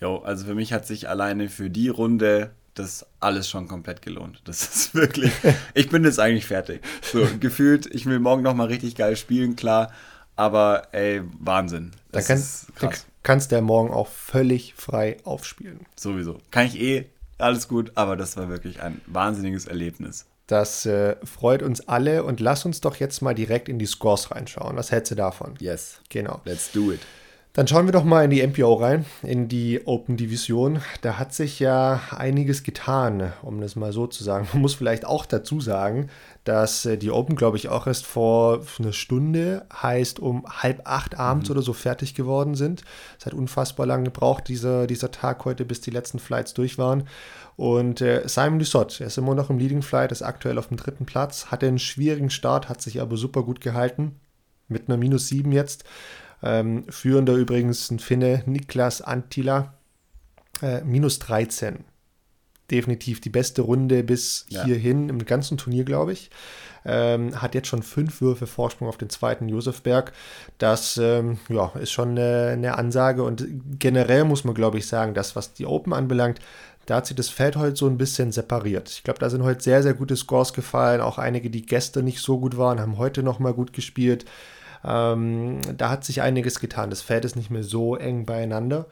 Jo, 0.00 0.16
also 0.16 0.46
für 0.46 0.56
mich 0.56 0.72
hat 0.72 0.84
sich 0.84 1.08
alleine 1.08 1.48
für 1.48 1.70
die 1.70 1.88
Runde 1.88 2.50
das 2.74 3.06
alles 3.20 3.48
schon 3.48 3.68
komplett 3.68 4.02
gelohnt. 4.02 4.40
Das 4.46 4.62
ist 4.74 4.96
wirklich, 4.96 5.30
ich 5.74 5.90
bin 5.90 6.02
jetzt 6.02 6.18
eigentlich 6.18 6.46
fertig. 6.46 6.82
So, 7.02 7.24
gefühlt, 7.38 7.86
ich 7.94 8.06
will 8.06 8.18
morgen 8.18 8.42
nochmal 8.42 8.66
richtig 8.66 8.96
geil 8.96 9.14
spielen, 9.14 9.54
klar, 9.54 9.92
aber 10.42 10.88
ey, 10.92 11.22
Wahnsinn. 11.38 11.92
Das 12.10 12.26
dann, 12.26 12.38
kann, 12.74 12.90
dann 12.90 12.98
kannst 13.22 13.52
du 13.52 13.56
ja 13.56 13.62
morgen 13.62 13.92
auch 13.92 14.08
völlig 14.08 14.74
frei 14.74 15.18
aufspielen. 15.24 15.86
Sowieso. 15.96 16.38
Kann 16.50 16.66
ich 16.66 16.80
eh, 16.80 17.06
alles 17.38 17.68
gut, 17.68 17.92
aber 17.94 18.16
das 18.16 18.36
war 18.36 18.48
wirklich 18.48 18.82
ein 18.82 19.00
wahnsinniges 19.06 19.66
Erlebnis. 19.66 20.26
Das 20.48 20.84
äh, 20.84 21.16
freut 21.24 21.62
uns 21.62 21.88
alle 21.88 22.24
und 22.24 22.40
lass 22.40 22.64
uns 22.64 22.80
doch 22.80 22.96
jetzt 22.96 23.22
mal 23.22 23.34
direkt 23.34 23.68
in 23.68 23.78
die 23.78 23.86
Scores 23.86 24.32
reinschauen. 24.32 24.76
Was 24.76 24.90
hältst 24.90 25.12
du 25.12 25.14
davon? 25.14 25.54
Yes. 25.60 26.00
Genau. 26.08 26.40
Let's 26.44 26.72
do 26.72 26.92
it. 26.92 27.00
Dann 27.54 27.68
schauen 27.68 27.84
wir 27.84 27.92
doch 27.92 28.04
mal 28.04 28.24
in 28.24 28.30
die 28.30 28.46
MPO 28.46 28.72
rein, 28.72 29.04
in 29.22 29.46
die 29.46 29.86
Open 29.86 30.16
Division. 30.16 30.80
Da 31.02 31.18
hat 31.18 31.34
sich 31.34 31.60
ja 31.60 32.00
einiges 32.10 32.62
getan, 32.62 33.34
um 33.42 33.60
das 33.60 33.76
mal 33.76 33.92
so 33.92 34.06
zu 34.06 34.24
sagen. 34.24 34.48
Man 34.54 34.62
muss 34.62 34.74
vielleicht 34.74 35.04
auch 35.04 35.26
dazu 35.26 35.60
sagen, 35.60 36.08
dass 36.44 36.86
äh, 36.86 36.96
die 36.96 37.10
Open, 37.10 37.36
glaube 37.36 37.58
ich, 37.58 37.68
auch 37.68 37.86
erst 37.86 38.06
vor 38.06 38.62
einer 38.78 38.94
Stunde, 38.94 39.66
heißt 39.70 40.18
um 40.18 40.46
halb 40.46 40.88
acht 40.88 41.18
abends 41.18 41.50
mhm. 41.50 41.56
oder 41.56 41.62
so 41.62 41.74
fertig 41.74 42.14
geworden 42.14 42.54
sind. 42.54 42.84
Es 43.18 43.26
hat 43.26 43.34
unfassbar 43.34 43.84
lange 43.84 44.04
gebraucht, 44.04 44.48
dieser, 44.48 44.86
dieser 44.86 45.10
Tag 45.10 45.44
heute, 45.44 45.66
bis 45.66 45.82
die 45.82 45.90
letzten 45.90 46.20
Flights 46.20 46.54
durch 46.54 46.78
waren. 46.78 47.06
Und 47.56 48.00
äh, 48.00 48.22
Simon 48.24 48.60
Dussot, 48.60 48.98
er 48.98 49.08
ist 49.08 49.18
immer 49.18 49.34
noch 49.34 49.50
im 49.50 49.58
Leading 49.58 49.82
Flight, 49.82 50.10
ist 50.10 50.22
aktuell 50.22 50.56
auf 50.56 50.68
dem 50.68 50.78
dritten 50.78 51.04
Platz, 51.04 51.48
hatte 51.50 51.66
einen 51.66 51.78
schwierigen 51.78 52.30
Start, 52.30 52.70
hat 52.70 52.80
sich 52.80 53.02
aber 53.02 53.18
super 53.18 53.42
gut 53.42 53.60
gehalten. 53.60 54.18
Mit 54.68 54.88
einer 54.88 54.96
Minus 54.96 55.28
7 55.28 55.52
jetzt. 55.52 55.84
Ähm, 56.42 56.84
führender 56.88 57.34
übrigens 57.34 57.90
ein 57.90 57.98
Finne, 57.98 58.42
Niklas 58.46 59.00
Antila, 59.00 59.74
äh, 60.60 60.82
minus 60.82 61.18
13. 61.20 61.84
Definitiv 62.70 63.20
die 63.20 63.30
beste 63.30 63.62
Runde 63.62 64.02
bis 64.02 64.46
ja. 64.48 64.64
hierhin 64.64 65.08
im 65.08 65.24
ganzen 65.24 65.58
Turnier, 65.58 65.84
glaube 65.84 66.12
ich. 66.12 66.30
Ähm, 66.84 67.40
hat 67.40 67.54
jetzt 67.54 67.68
schon 67.68 67.82
fünf 67.82 68.20
Würfe 68.20 68.46
Vorsprung 68.46 68.88
auf 68.88 68.96
den 68.96 69.10
zweiten 69.10 69.48
Josefberg. 69.48 70.12
Das 70.58 70.96
ähm, 70.96 71.38
ja, 71.48 71.70
ist 71.80 71.92
schon 71.92 72.10
eine, 72.10 72.48
eine, 72.52 72.76
Ansage 72.76 73.22
und 73.22 73.46
generell 73.78 74.24
muss 74.24 74.42
man, 74.42 74.54
glaube 74.54 74.78
ich, 74.78 74.88
sagen, 74.88 75.14
dass 75.14 75.36
was 75.36 75.52
die 75.52 75.66
Open 75.66 75.92
anbelangt, 75.92 76.40
da 76.86 76.96
hat 76.96 77.06
sich 77.06 77.16
das 77.16 77.28
Feld 77.28 77.56
heute 77.56 77.76
so 77.76 77.86
ein 77.86 77.98
bisschen 77.98 78.32
separiert. 78.32 78.90
Ich 78.90 79.04
glaube, 79.04 79.20
da 79.20 79.30
sind 79.30 79.44
heute 79.44 79.62
sehr, 79.62 79.82
sehr 79.82 79.94
gute 79.94 80.16
Scores 80.16 80.52
gefallen. 80.52 81.00
Auch 81.00 81.18
einige, 81.18 81.50
die 81.50 81.64
gestern 81.64 82.04
nicht 82.04 82.18
so 82.18 82.40
gut 82.40 82.56
waren, 82.56 82.80
haben 82.80 82.98
heute 82.98 83.22
nochmal 83.22 83.54
gut 83.54 83.72
gespielt. 83.72 84.24
Ähm, 84.84 85.60
da 85.76 85.90
hat 85.90 86.04
sich 86.04 86.22
einiges 86.22 86.60
getan. 86.60 86.90
Das 86.90 87.02
Feld 87.02 87.24
ist 87.24 87.36
nicht 87.36 87.50
mehr 87.50 87.62
so 87.62 87.96
eng 87.96 88.26
beieinander. 88.26 88.86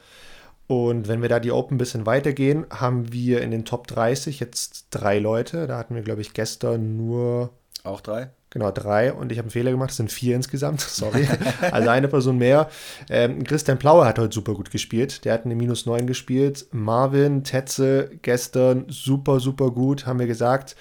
Und 0.66 1.08
wenn 1.08 1.20
wir 1.20 1.28
da 1.28 1.40
die 1.40 1.50
Open 1.50 1.74
ein 1.74 1.78
bisschen 1.78 2.06
weitergehen, 2.06 2.64
haben 2.70 3.12
wir 3.12 3.42
in 3.42 3.50
den 3.50 3.64
Top 3.64 3.88
30 3.88 4.38
jetzt 4.38 4.86
drei 4.90 5.18
Leute. 5.18 5.66
Da 5.66 5.76
hatten 5.76 5.96
wir, 5.96 6.02
glaube 6.02 6.20
ich, 6.20 6.32
gestern 6.32 6.96
nur. 6.96 7.50
Auch 7.82 8.00
drei? 8.00 8.30
Genau, 8.50 8.70
drei. 8.70 9.12
Und 9.12 9.32
ich 9.32 9.38
habe 9.38 9.46
einen 9.46 9.52
Fehler 9.52 9.72
gemacht. 9.72 9.90
Es 9.90 9.96
sind 9.96 10.12
vier 10.12 10.36
insgesamt. 10.36 10.80
Sorry. 10.88 11.26
also 11.72 11.88
eine 11.88 12.08
Person 12.08 12.38
mehr. 12.38 12.68
Ähm, 13.08 13.42
Christian 13.42 13.78
Plauer 13.78 14.06
hat 14.06 14.20
heute 14.20 14.34
super 14.34 14.54
gut 14.54 14.70
gespielt. 14.70 15.24
Der 15.24 15.32
hat 15.32 15.44
eine 15.44 15.56
Minus 15.56 15.86
9 15.86 16.06
gespielt. 16.06 16.66
Marvin, 16.70 17.42
Tetze 17.42 18.10
gestern 18.22 18.84
super, 18.88 19.40
super 19.40 19.70
gut, 19.70 20.06
haben 20.06 20.18
wir 20.18 20.28
gesagt. 20.28 20.76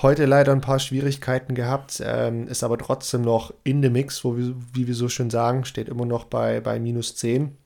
Heute 0.00 0.26
leider 0.26 0.52
ein 0.52 0.60
paar 0.60 0.78
Schwierigkeiten 0.78 1.54
gehabt, 1.54 2.00
ähm, 2.04 2.46
ist 2.46 2.62
aber 2.62 2.78
trotzdem 2.78 3.22
noch 3.22 3.52
in 3.64 3.82
dem 3.82 3.94
Mix, 3.94 4.24
wo 4.24 4.36
wir, 4.36 4.54
wie 4.72 4.86
wir 4.86 4.94
so 4.94 5.08
schön 5.08 5.28
sagen, 5.28 5.64
steht 5.64 5.88
immer 5.88 6.06
noch 6.06 6.24
bei, 6.24 6.60
bei 6.60 6.78
minus 6.78 7.16
10. 7.16 7.56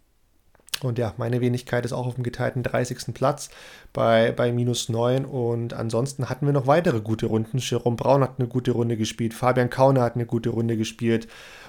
Und 0.83 0.99
ja, 0.99 1.15
meine 1.17 1.41
Wenigkeit 1.41 1.85
ist 1.85 1.93
auch 1.93 2.07
auf 2.07 2.15
dem 2.15 2.25
geteilten 2.25 2.63
30. 2.63 3.15
Platz 3.15 3.51
bei, 3.93 4.33
bei 4.33 4.53
minus 4.53 4.89
9. 4.89 5.25
Und 5.25 5.75
ansonsten 5.75 6.29
hatten 6.29 6.47
wir 6.47 6.53
noch 6.53 6.67
weitere 6.67 7.01
gute 7.01 7.27
Runden. 7.27 7.59
Jerome 7.59 7.97
Braun 7.97 8.23
hat 8.23 8.39
eine 8.39 8.49
gute 8.49 8.73
Runde 8.73 8.97
gespielt, 8.97 9.35
Fabian 9.35 9.71
Kauner 9.71 10.03
hat 10.03 10.15
eine 10.15 10.27
gute 10.27 10.51
Runde 10.51 10.77
gespielt 10.77 11.29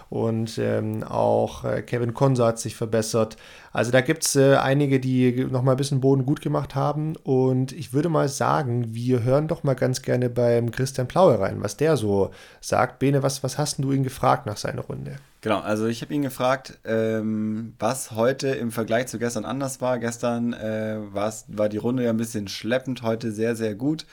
und 0.09 0.57
ähm, 0.57 1.03
auch 1.03 1.63
äh, 1.63 1.81
Kevin 1.81 2.13
Konsa 2.13 2.47
hat 2.47 2.59
sich 2.59 2.75
verbessert. 2.75 3.37
Also 3.73 3.91
da 3.91 4.01
gibt 4.01 4.25
es 4.25 4.35
äh, 4.35 4.55
einige, 4.55 4.99
die 4.99 5.45
nochmal 5.45 5.75
ein 5.75 5.77
bisschen 5.77 6.01
Boden 6.01 6.25
gut 6.25 6.41
gemacht 6.41 6.75
haben 6.75 7.15
und 7.23 7.71
ich 7.73 7.93
würde 7.93 8.09
mal 8.09 8.29
sagen, 8.29 8.93
wir 8.93 9.23
hören 9.23 9.47
doch 9.47 9.63
mal 9.63 9.75
ganz 9.75 10.01
gerne 10.01 10.29
beim 10.29 10.71
Christian 10.71 11.07
Plaue 11.07 11.39
rein, 11.39 11.61
was 11.61 11.77
der 11.77 11.97
so 11.97 12.31
sagt. 12.61 12.99
Bene, 12.99 13.23
was, 13.23 13.43
was 13.43 13.57
hast 13.57 13.79
du 13.79 13.91
ihn 13.91 14.03
gefragt 14.03 14.45
nach 14.45 14.57
seiner 14.57 14.81
Runde? 14.81 15.17
Genau, 15.41 15.59
also 15.59 15.85
ich 15.85 16.01
habe 16.01 16.13
ihn 16.13 16.23
gefragt, 16.23 16.79
ähm, 16.83 17.73
was 17.77 18.11
heute 18.11 18.49
im 18.49 18.71
Vergleich 18.71 19.07
zu 19.07 19.19
gestern 19.19 19.45
anders 19.45 19.81
war. 19.81 19.99
Gestern 19.99 20.53
äh, 20.53 20.97
war 21.13 21.69
die 21.69 21.77
Runde 21.77 22.03
ja 22.03 22.09
ein 22.09 22.17
bisschen 22.17 22.47
schleppend, 22.47 23.03
heute 23.03 23.31
sehr, 23.31 23.55
sehr 23.55 23.75
gut. 23.75 24.05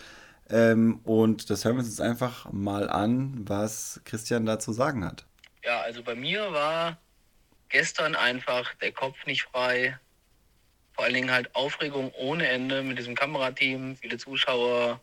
Ähm, 0.51 1.01
und 1.05 1.49
das 1.49 1.65
hören 1.65 1.77
wir 1.77 1.81
uns 1.81 1.89
jetzt 1.89 2.01
einfach 2.01 2.53
mal 2.53 2.91
an, 2.91 3.43
was 3.47 4.01
Christian 4.05 4.45
dazu 4.45 4.73
sagen 4.73 5.05
hat. 5.05 5.25
Ja, 5.65 5.81
also 5.81 6.03
bei 6.03 6.15
mir 6.15 6.53
war 6.53 6.99
gestern 7.71 8.15
einfach 8.15 8.75
der 8.75 8.93
Kopf 8.93 9.25
nicht 9.25 9.45
frei. 9.45 9.99
Vor 10.93 11.05
allen 11.05 11.15
Dingen 11.15 11.31
halt 11.31 11.55
Aufregung 11.55 12.13
ohne 12.13 12.47
Ende 12.49 12.83
mit 12.83 12.99
diesem 12.99 13.15
Kamerateam, 13.15 13.97
viele 13.97 14.19
Zuschauer, 14.19 15.01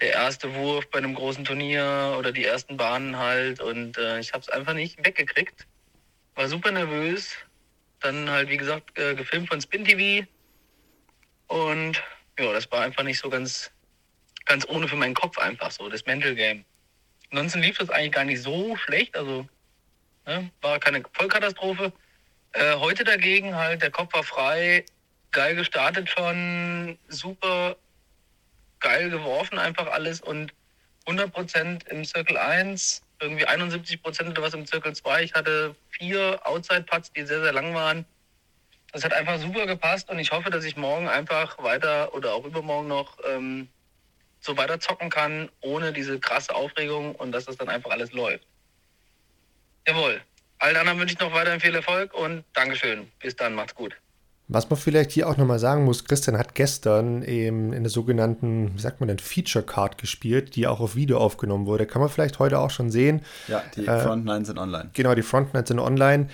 der 0.00 0.12
erste 0.12 0.54
Wurf 0.54 0.90
bei 0.90 0.98
einem 0.98 1.14
großen 1.14 1.44
Turnier 1.44 2.16
oder 2.18 2.32
die 2.32 2.44
ersten 2.44 2.76
Bahnen 2.76 3.16
halt. 3.16 3.60
Und 3.60 3.96
äh, 3.96 4.18
ich 4.18 4.32
habe 4.32 4.42
es 4.42 4.48
einfach 4.48 4.74
nicht 4.74 5.04
weggekriegt. 5.06 5.66
War 6.34 6.48
super 6.48 6.72
nervös. 6.72 7.36
Dann 8.00 8.28
halt, 8.28 8.50
wie 8.50 8.56
gesagt, 8.56 8.98
äh, 8.98 9.14
gefilmt 9.14 9.48
von 9.48 9.60
Spin 9.60 9.84
TV. 9.84 10.26
Und 11.46 12.02
ja, 12.38 12.52
das 12.52 12.70
war 12.72 12.82
einfach 12.82 13.04
nicht 13.04 13.20
so 13.20 13.30
ganz, 13.30 13.70
ganz 14.44 14.68
ohne 14.68 14.88
für 14.88 14.96
meinen 14.96 15.14
Kopf 15.14 15.38
einfach 15.38 15.70
so, 15.70 15.88
das 15.88 16.04
Mental 16.06 16.34
Game. 16.34 16.64
Ansonsten 17.30 17.62
lief 17.62 17.78
das 17.78 17.88
eigentlich 17.88 18.12
gar 18.12 18.24
nicht 18.24 18.42
so 18.42 18.76
schlecht, 18.76 19.16
also 19.16 19.48
ne, 20.26 20.50
war 20.60 20.78
keine 20.78 21.02
Vollkatastrophe. 21.12 21.92
Äh, 22.52 22.76
heute 22.76 23.04
dagegen 23.04 23.54
halt, 23.54 23.82
der 23.82 23.90
Kopf 23.90 24.12
war 24.14 24.22
frei, 24.22 24.84
geil 25.30 25.54
gestartet 25.54 26.08
schon, 26.08 26.98
super 27.08 27.76
geil 28.80 29.10
geworfen 29.10 29.58
einfach 29.58 29.86
alles 29.88 30.20
und 30.20 30.52
100% 31.06 31.88
im 31.88 32.04
Circle 32.04 32.36
1, 32.36 33.02
irgendwie 33.20 33.46
71% 33.46 34.30
oder 34.30 34.42
was 34.42 34.54
im 34.54 34.66
Circle 34.66 34.94
2. 34.94 35.22
Ich 35.22 35.34
hatte 35.34 35.74
vier 35.90 36.40
Outside-Putts, 36.44 37.12
die 37.12 37.24
sehr, 37.24 37.42
sehr 37.42 37.52
lang 37.52 37.74
waren. 37.74 38.04
Das 38.92 39.04
hat 39.04 39.12
einfach 39.12 39.38
super 39.38 39.66
gepasst 39.66 40.08
und 40.10 40.18
ich 40.18 40.30
hoffe, 40.32 40.50
dass 40.50 40.64
ich 40.64 40.76
morgen 40.76 41.08
einfach 41.08 41.62
weiter 41.62 42.14
oder 42.14 42.34
auch 42.34 42.44
übermorgen 42.44 42.88
noch 42.88 43.18
ähm, 43.26 43.68
so 44.40 44.56
weiter 44.56 44.80
zocken 44.80 45.10
kann, 45.10 45.50
ohne 45.60 45.92
diese 45.92 46.18
krasse 46.18 46.54
Aufregung 46.54 47.14
und 47.14 47.32
dass 47.32 47.44
das 47.46 47.56
dann 47.56 47.68
einfach 47.68 47.90
alles 47.90 48.12
läuft. 48.12 48.46
Jawohl. 49.86 50.20
Allen 50.58 50.76
anderen 50.76 50.98
wünsche 50.98 51.14
ich 51.14 51.20
noch 51.20 51.32
weiterhin 51.32 51.60
viel 51.60 51.74
Erfolg 51.74 52.14
und 52.14 52.44
Dankeschön. 52.54 53.10
Bis 53.20 53.36
dann, 53.36 53.54
macht's 53.54 53.74
gut. 53.74 53.96
Was 54.48 54.70
man 54.70 54.78
vielleicht 54.78 55.10
hier 55.10 55.28
auch 55.28 55.36
nochmal 55.36 55.58
sagen 55.58 55.84
muss, 55.84 56.04
Christian 56.04 56.38
hat 56.38 56.54
gestern 56.54 57.22
eben 57.22 57.72
in 57.72 57.82
der 57.82 57.90
sogenannten, 57.90 58.70
wie 58.76 58.80
sagt 58.80 59.00
man 59.00 59.08
denn, 59.08 59.18
Feature 59.18 59.64
Card 59.64 59.98
gespielt, 59.98 60.54
die 60.54 60.68
auch 60.68 60.78
auf 60.78 60.94
Video 60.94 61.18
aufgenommen 61.18 61.66
wurde. 61.66 61.84
Kann 61.84 62.00
man 62.00 62.08
vielleicht 62.08 62.38
heute 62.38 62.60
auch 62.60 62.70
schon 62.70 62.92
sehen. 62.92 63.22
Ja, 63.48 63.60
die 63.74 63.84
äh, 63.84 63.98
Front 63.98 64.24
9 64.24 64.44
sind 64.44 64.60
online. 64.60 64.90
Genau, 64.92 65.16
die 65.16 65.22
Front 65.22 65.52
9 65.52 65.66
sind 65.66 65.80
online. 65.80 66.28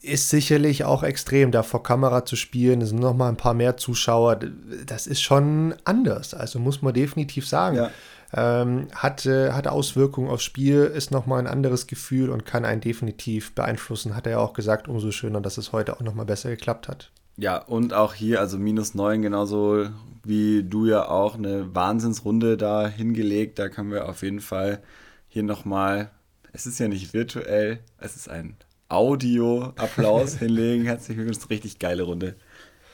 Ist 0.00 0.30
sicherlich 0.30 0.84
auch 0.84 1.02
extrem, 1.02 1.50
da 1.50 1.64
vor 1.64 1.82
Kamera 1.82 2.24
zu 2.24 2.36
spielen. 2.36 2.80
Es 2.80 2.90
sind 2.90 3.00
nochmal 3.00 3.28
ein 3.28 3.36
paar 3.36 3.54
mehr 3.54 3.76
Zuschauer. 3.76 4.38
Das 4.86 5.08
ist 5.08 5.20
schon 5.20 5.74
anders. 5.84 6.34
Also 6.34 6.60
muss 6.60 6.80
man 6.80 6.94
definitiv 6.94 7.48
sagen. 7.48 7.76
Ja. 7.76 7.90
Ähm, 8.34 8.86
hat, 8.94 9.26
äh, 9.26 9.50
hat 9.50 9.66
Auswirkungen 9.66 10.28
aufs 10.28 10.44
Spiel, 10.44 10.84
ist 10.84 11.10
nochmal 11.10 11.40
ein 11.40 11.46
anderes 11.48 11.88
Gefühl 11.88 12.30
und 12.30 12.44
kann 12.46 12.64
einen 12.64 12.82
definitiv 12.82 13.54
beeinflussen, 13.54 14.14
hat 14.14 14.26
er 14.26 14.32
ja 14.32 14.38
auch 14.38 14.52
gesagt, 14.52 14.86
umso 14.86 15.10
schöner, 15.10 15.40
dass 15.40 15.56
es 15.56 15.72
heute 15.72 15.96
auch 15.96 16.02
nochmal 16.02 16.26
besser 16.26 16.50
geklappt 16.50 16.88
hat. 16.88 17.10
Ja, 17.40 17.58
und 17.58 17.94
auch 17.94 18.14
hier, 18.14 18.40
also 18.40 18.58
minus 18.58 18.96
9, 18.96 19.22
genauso 19.22 19.90
wie 20.24 20.64
du 20.64 20.86
ja 20.86 21.08
auch, 21.08 21.36
eine 21.36 21.72
Wahnsinnsrunde 21.72 22.56
da 22.56 22.88
hingelegt. 22.88 23.60
Da 23.60 23.68
können 23.68 23.92
wir 23.92 24.08
auf 24.08 24.22
jeden 24.22 24.40
Fall 24.40 24.82
hier 25.28 25.44
nochmal, 25.44 26.10
es 26.52 26.66
ist 26.66 26.80
ja 26.80 26.88
nicht 26.88 27.14
virtuell, 27.14 27.78
es 27.98 28.16
ist 28.16 28.28
ein 28.28 28.56
Audio-Applaus 28.88 30.34
hinlegen. 30.38 30.84
Herzlich 30.84 31.16
willkommen, 31.16 31.38
richtig 31.48 31.78
geile 31.78 32.02
Runde. 32.02 32.34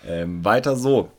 Ähm, 0.07 0.45
weiter 0.45 0.77
so. 0.77 1.11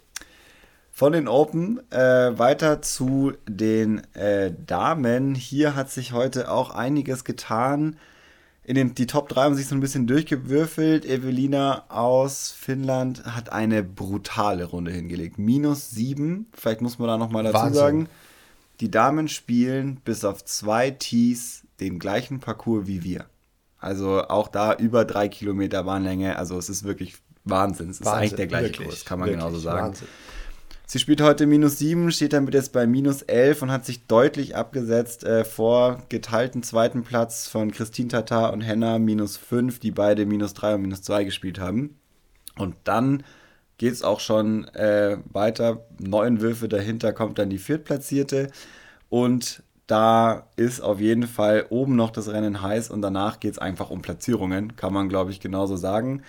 Von 0.91 1.11
den 1.11 1.27
Open 1.27 1.81
äh, 1.91 2.37
weiter 2.37 2.83
zu 2.83 3.33
den 3.49 4.03
äh, 4.13 4.53
Damen. 4.67 5.33
Hier 5.33 5.75
hat 5.75 5.89
sich 5.89 6.13
heute 6.13 6.51
auch 6.51 6.69
einiges 6.69 7.23
getan 7.23 7.97
in 8.65 8.73
den, 8.73 8.95
die 8.95 9.05
Top 9.05 9.29
3 9.29 9.43
haben 9.43 9.55
sich 9.55 9.67
so 9.67 9.75
ein 9.75 9.79
bisschen 9.79 10.07
durchgewürfelt. 10.07 11.05
Evelina 11.05 11.83
aus 11.89 12.51
Finnland 12.51 13.23
hat 13.25 13.51
eine 13.51 13.83
brutale 13.83 14.65
Runde 14.65 14.91
hingelegt. 14.91 15.37
Minus 15.37 15.91
7, 15.91 16.47
vielleicht 16.51 16.81
muss 16.81 16.97
man 16.97 17.07
da 17.07 17.17
nochmal 17.17 17.43
dazu 17.43 17.55
Wahnsinn. 17.55 17.73
sagen. 17.75 18.09
Die 18.79 18.89
Damen 18.89 19.27
spielen 19.27 20.01
bis 20.03 20.25
auf 20.25 20.43
zwei 20.43 20.89
Tees 20.89 21.63
den 21.79 21.99
gleichen 21.99 22.39
Parcours 22.39 22.87
wie 22.87 23.03
wir. 23.03 23.25
Also 23.77 24.27
auch 24.27 24.47
da 24.47 24.73
über 24.73 25.05
drei 25.05 25.27
Kilometer 25.27 25.83
Bahnlänge. 25.83 26.37
Also 26.37 26.57
es 26.57 26.67
ist 26.67 26.83
wirklich 26.83 27.17
Wahnsinn. 27.43 27.91
Es 27.91 27.99
ist 27.99 28.05
Wahnsinn, 28.05 28.19
eigentlich 28.19 28.35
der 28.35 28.47
gleiche 28.47 28.69
wirklich, 28.69 28.87
Kurs, 28.87 29.05
kann 29.05 29.19
man 29.19 29.27
wirklich, 29.29 29.45
genauso 29.45 29.59
sagen. 29.59 29.87
Wahnsinn. 29.89 30.07
Sie 30.87 30.99
spielt 30.99 31.19
heute 31.19 31.47
minus 31.47 31.79
7, 31.79 32.11
steht 32.11 32.33
damit 32.33 32.53
jetzt 32.53 32.71
bei 32.71 32.85
minus 32.85 33.23
11 33.23 33.63
und 33.63 33.71
hat 33.71 33.85
sich 33.85 34.05
deutlich 34.05 34.55
abgesetzt 34.55 35.23
äh, 35.23 35.43
vor 35.43 36.03
geteilten 36.09 36.61
zweiten 36.61 37.03
Platz 37.03 37.47
von 37.47 37.71
Christine 37.71 38.09
Tatar 38.09 38.53
und 38.53 38.61
Henna 38.61 38.99
minus 38.99 39.35
5, 39.35 39.79
die 39.79 39.89
beide 39.89 40.27
minus 40.27 40.53
3 40.53 40.75
und 40.75 40.83
minus 40.83 41.01
2 41.01 41.23
gespielt 41.23 41.59
haben. 41.59 41.97
Und 42.55 42.75
dann 42.83 43.23
geht 43.79 43.93
es 43.93 44.03
auch 44.03 44.19
schon 44.19 44.67
äh, 44.75 45.17
weiter. 45.31 45.87
Neun 45.99 46.39
Würfe 46.39 46.69
dahinter 46.69 47.13
kommt 47.13 47.39
dann 47.39 47.49
die 47.49 47.57
Viertplatzierte. 47.57 48.51
Und 49.09 49.63
da 49.87 50.47
ist 50.55 50.81
auf 50.81 50.99
jeden 50.99 51.27
Fall 51.27 51.65
oben 51.69 51.95
noch 51.95 52.11
das 52.11 52.31
Rennen 52.31 52.61
heiß 52.61 52.91
und 52.91 53.01
danach 53.01 53.39
geht 53.39 53.53
es 53.53 53.59
einfach 53.59 53.89
um 53.89 54.01
Platzierungen, 54.01 54.75
kann 54.75 54.93
man 54.93 55.09
glaube 55.09 55.29
ich 55.31 55.39
genauso 55.39 55.75
sagen 55.75 56.23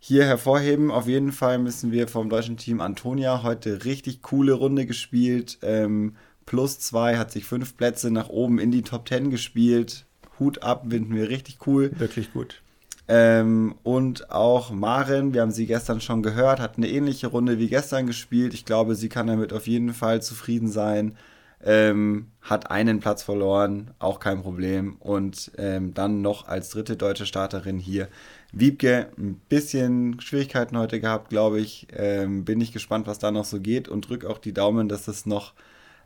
hier 0.00 0.24
hervorheben. 0.24 0.90
Auf 0.90 1.06
jeden 1.06 1.30
Fall 1.30 1.58
müssen 1.58 1.92
wir 1.92 2.08
vom 2.08 2.30
deutschen 2.30 2.56
Team 2.56 2.80
Antonia 2.80 3.42
heute 3.42 3.84
richtig 3.84 4.22
coole 4.22 4.54
Runde 4.54 4.86
gespielt. 4.86 5.58
Ähm, 5.62 6.16
plus 6.46 6.80
zwei 6.80 7.18
hat 7.18 7.30
sich 7.30 7.44
fünf 7.44 7.76
Plätze 7.76 8.10
nach 8.10 8.30
oben 8.30 8.58
in 8.58 8.72
die 8.72 8.82
Top 8.82 9.04
Ten 9.04 9.30
gespielt. 9.30 10.06
Hut 10.40 10.62
ab, 10.62 10.86
finden 10.88 11.14
wir 11.14 11.28
richtig 11.28 11.58
cool. 11.66 11.92
Wirklich 11.98 12.32
gut. 12.32 12.62
Ähm, 13.08 13.74
und 13.82 14.30
auch 14.30 14.70
Maren, 14.70 15.34
wir 15.34 15.42
haben 15.42 15.50
sie 15.50 15.66
gestern 15.66 16.00
schon 16.00 16.22
gehört, 16.22 16.60
hat 16.60 16.76
eine 16.76 16.88
ähnliche 16.88 17.26
Runde 17.26 17.58
wie 17.58 17.68
gestern 17.68 18.06
gespielt. 18.06 18.54
Ich 18.54 18.64
glaube, 18.64 18.94
sie 18.94 19.08
kann 19.08 19.26
damit 19.26 19.52
auf 19.52 19.66
jeden 19.66 19.92
Fall 19.92 20.22
zufrieden 20.22 20.68
sein. 20.68 21.16
Ähm, 21.62 22.28
hat 22.40 22.70
einen 22.70 23.00
Platz 23.00 23.22
verloren, 23.22 23.90
auch 23.98 24.18
kein 24.18 24.40
Problem. 24.42 24.96
Und 24.98 25.50
ähm, 25.58 25.92
dann 25.92 26.22
noch 26.22 26.48
als 26.48 26.70
dritte 26.70 26.96
deutsche 26.96 27.26
Starterin 27.26 27.78
hier 27.78 28.08
Wiebke 28.52 29.10
ein 29.16 29.40
bisschen 29.48 30.20
Schwierigkeiten 30.20 30.76
heute 30.76 31.00
gehabt, 31.00 31.30
glaube 31.30 31.60
ich. 31.60 31.86
Ähm, 31.92 32.44
bin 32.44 32.60
ich 32.60 32.72
gespannt, 32.72 33.06
was 33.06 33.18
da 33.18 33.30
noch 33.30 33.44
so 33.44 33.60
geht 33.60 33.88
und 33.88 34.08
drücke 34.08 34.28
auch 34.28 34.38
die 34.38 34.52
Daumen, 34.52 34.88
dass 34.88 35.08
es 35.08 35.26
noch 35.26 35.54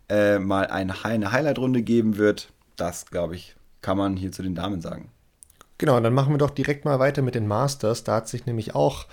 äh, 0.09 0.39
mal 0.39 0.67
eine, 0.67 1.05
eine 1.05 1.33
Highlight-Runde 1.33 1.83
geben 1.83 2.17
wird. 2.17 2.53
Das, 2.77 3.07
glaube 3.07 3.37
ich, 3.37 3.57
kann 3.81 3.97
man 3.97 4.17
hier 4.17 4.33
zu 4.33 4.43
den 4.43 4.55
Damen 4.55 4.81
sagen. 4.81 5.11
Genau, 5.79 5.99
dann 6.01 6.15
machen 6.15 6.33
wir 6.33 6.39
doch 6.39 6.51
direkt 6.51 6.85
mal 6.85 6.99
weiter 6.99 7.23
mit 7.23 7.35
den 7.35 7.49
Masters. 7.49 8.05
Da 8.05 8.17
hat 8.17 8.29
sich 8.29 8.47
nämlich 8.47 8.75
auch 8.75 9.07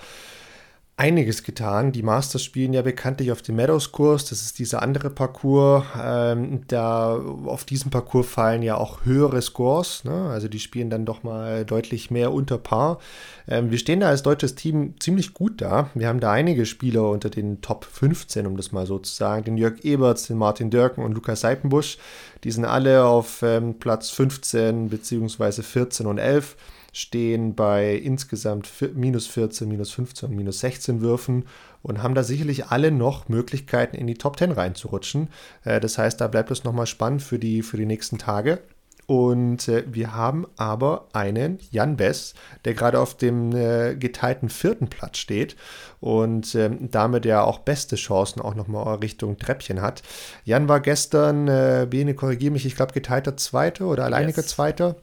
einiges 1.01 1.41
getan. 1.41 1.91
Die 1.91 2.03
Masters 2.03 2.43
spielen 2.43 2.73
ja 2.73 2.83
bekanntlich 2.83 3.31
auf 3.31 3.41
dem 3.41 3.55
Meadows-Kurs. 3.55 4.25
Das 4.25 4.43
ist 4.43 4.59
dieser 4.59 4.83
andere 4.83 5.09
Parcours. 5.09 5.83
Ähm, 5.99 6.61
da 6.67 7.15
auf 7.45 7.65
diesem 7.65 7.89
Parcours 7.89 8.27
fallen 8.27 8.61
ja 8.61 8.77
auch 8.77 9.03
höhere 9.03 9.41
Scores. 9.41 10.03
Ne? 10.03 10.29
Also 10.29 10.47
die 10.47 10.59
spielen 10.59 10.91
dann 10.91 11.05
doch 11.05 11.23
mal 11.23 11.65
deutlich 11.65 12.11
mehr 12.11 12.31
unter 12.31 12.59
Paar. 12.59 12.99
Ähm, 13.47 13.71
wir 13.71 13.79
stehen 13.79 14.01
da 14.01 14.09
als 14.09 14.21
deutsches 14.21 14.53
Team 14.53 14.93
ziemlich 14.99 15.33
gut 15.33 15.59
da. 15.59 15.89
Wir 15.95 16.07
haben 16.07 16.19
da 16.19 16.31
einige 16.31 16.67
Spieler 16.67 17.09
unter 17.09 17.31
den 17.31 17.61
Top 17.61 17.85
15, 17.85 18.45
um 18.45 18.55
das 18.55 18.71
mal 18.71 18.85
so 18.85 18.99
zu 18.99 19.11
sagen. 19.11 19.43
Den 19.43 19.57
Jörg 19.57 19.83
Eberts, 19.83 20.27
den 20.27 20.37
Martin 20.37 20.69
Dörken 20.69 21.03
und 21.03 21.13
Lukas 21.13 21.41
Seipenbusch. 21.41 21.97
Die 22.43 22.51
sind 22.51 22.65
alle 22.65 23.05
auf 23.05 23.41
ähm, 23.41 23.79
Platz 23.79 24.11
15 24.11 24.89
bzw. 24.89 25.63
14 25.63 26.05
und 26.05 26.19
11 26.19 26.55
stehen 26.91 27.55
bei 27.55 27.95
insgesamt 27.95 28.69
minus 28.93 29.27
14, 29.27 29.67
minus 29.67 29.91
15 29.91 30.29
und 30.29 30.35
minus 30.35 30.59
16 30.59 31.01
Würfen 31.01 31.45
und 31.81 32.03
haben 32.03 32.15
da 32.15 32.23
sicherlich 32.23 32.67
alle 32.67 32.91
noch 32.91 33.29
Möglichkeiten 33.29 33.95
in 33.95 34.07
die 34.07 34.15
Top 34.15 34.37
10 34.37 34.51
reinzurutschen. 34.51 35.29
Äh, 35.63 35.79
das 35.79 35.97
heißt, 35.97 36.19
da 36.19 36.27
bleibt 36.27 36.51
es 36.51 36.63
nochmal 36.63 36.87
spannend 36.87 37.23
für 37.23 37.39
die, 37.39 37.61
für 37.61 37.77
die 37.77 37.85
nächsten 37.85 38.17
Tage. 38.17 38.59
Und 39.07 39.67
äh, 39.67 39.83
wir 39.87 40.15
haben 40.15 40.47
aber 40.55 41.07
einen 41.11 41.59
Jan 41.69 41.97
Bess, 41.97 42.33
der 42.63 42.75
gerade 42.75 42.99
auf 42.99 43.17
dem 43.17 43.53
äh, 43.53 43.95
geteilten 43.95 44.49
vierten 44.49 44.87
Platz 44.87 45.17
steht 45.17 45.57
und 45.99 46.55
äh, 46.55 46.69
damit 46.79 47.25
ja 47.25 47.43
auch 47.43 47.59
beste 47.59 47.97
Chancen 47.97 48.41
auch 48.41 48.55
nochmal 48.55 48.95
Richtung 48.99 49.37
Treppchen 49.37 49.81
hat. 49.81 50.01
Jan 50.45 50.69
war 50.69 50.79
gestern, 50.79 51.47
äh, 51.47 51.87
Bene, 51.89 52.13
korrigiere 52.13 52.53
mich, 52.53 52.65
ich 52.65 52.75
glaube 52.75 52.93
geteilter 52.93 53.35
Zweiter 53.35 53.87
oder 53.87 54.05
alleiniger 54.05 54.43
yes. 54.43 54.47
Zweiter 54.51 54.95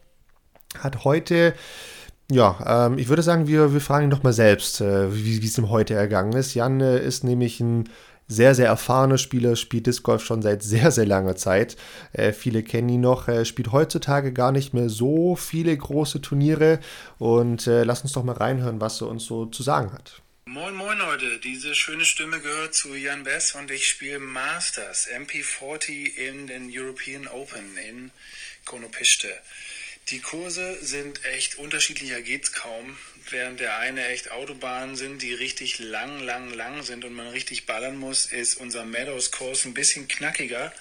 hat 0.77 1.05
heute, 1.05 1.55
ja, 2.31 2.87
ähm, 2.87 2.99
ich 2.99 3.09
würde 3.09 3.23
sagen, 3.23 3.47
wir, 3.47 3.73
wir 3.73 3.81
fragen 3.81 4.05
ihn 4.05 4.11
doch 4.11 4.23
mal 4.23 4.33
selbst, 4.33 4.81
äh, 4.81 5.15
wie 5.15 5.45
es 5.45 5.59
ihm 5.59 5.71
heute 5.71 5.95
ergangen 5.95 6.33
ist. 6.35 6.55
Jan 6.55 6.81
äh, 6.81 6.99
ist 6.99 7.25
nämlich 7.25 7.61
ein 7.61 7.89
sehr, 8.29 8.55
sehr 8.55 8.67
erfahrener 8.67 9.17
Spieler, 9.19 9.57
spielt 9.57 9.87
Disc 9.87 10.03
Golf 10.03 10.23
schon 10.23 10.43
seit 10.43 10.63
sehr, 10.63 10.91
sehr 10.91 11.07
langer 11.07 11.37
Zeit. 11.37 11.77
Äh, 12.13 12.33
viele 12.33 12.63
kennen 12.63 12.91
ihn 12.91 13.01
noch, 13.01 13.27
er 13.27 13.45
spielt 13.45 13.73
heutzutage 13.73 14.33
gar 14.33 14.53
nicht 14.53 14.75
mehr 14.75 14.91
so 14.91 15.35
viele 15.35 15.77
große 15.77 16.21
Turniere 16.21 16.79
und 17.19 17.67
äh, 17.67 17.85
lass 17.85 18.03
uns 18.03 18.13
doch 18.13 18.25
mal 18.25 18.37
reinhören, 18.37 18.81
was 18.81 19.01
er 19.01 19.09
uns 19.09 19.25
so 19.25 19.47
zu 19.47 19.63
sagen 19.63 19.93
hat. 19.93 20.21
Moin 20.45 20.75
Moin 20.75 20.99
Leute, 20.99 21.41
diese 21.41 21.75
schöne 21.75 22.07
Stimme 22.07 22.41
gehört 22.41 22.75
zu 22.75 22.95
Jan 22.95 23.23
Bess 23.23 23.55
und 23.55 23.71
ich 23.71 23.87
spiele 23.87 24.19
Masters 24.19 25.07
MP40 25.07 26.17
in 26.17 26.47
den 26.47 26.71
European 26.73 27.29
Open 27.29 27.77
in 27.77 28.11
Konopiste. 28.65 29.29
Die 30.11 30.21
Kurse 30.21 30.83
sind 30.83 31.23
echt 31.27 31.57
unterschiedlicher 31.57 32.23
geht's 32.23 32.53
kaum. 32.53 32.97
Während 33.29 33.61
der 33.61 33.77
eine 33.77 34.07
echt 34.07 34.31
Autobahnen 34.31 34.97
sind, 34.97 35.21
die 35.21 35.35
richtig 35.35 35.79
lang, 35.79 36.21
lang, 36.21 36.51
lang 36.55 36.83
sind 36.83 37.05
und 37.05 37.13
man 37.13 37.29
richtig 37.29 37.67
ballern 37.67 37.99
muss, 37.99 38.25
ist 38.25 38.55
unser 38.55 38.87
Meadows 38.87 39.33
Kurs 39.33 39.67
ein 39.67 39.75
bisschen 39.75 40.09
knackiger. 40.09 40.73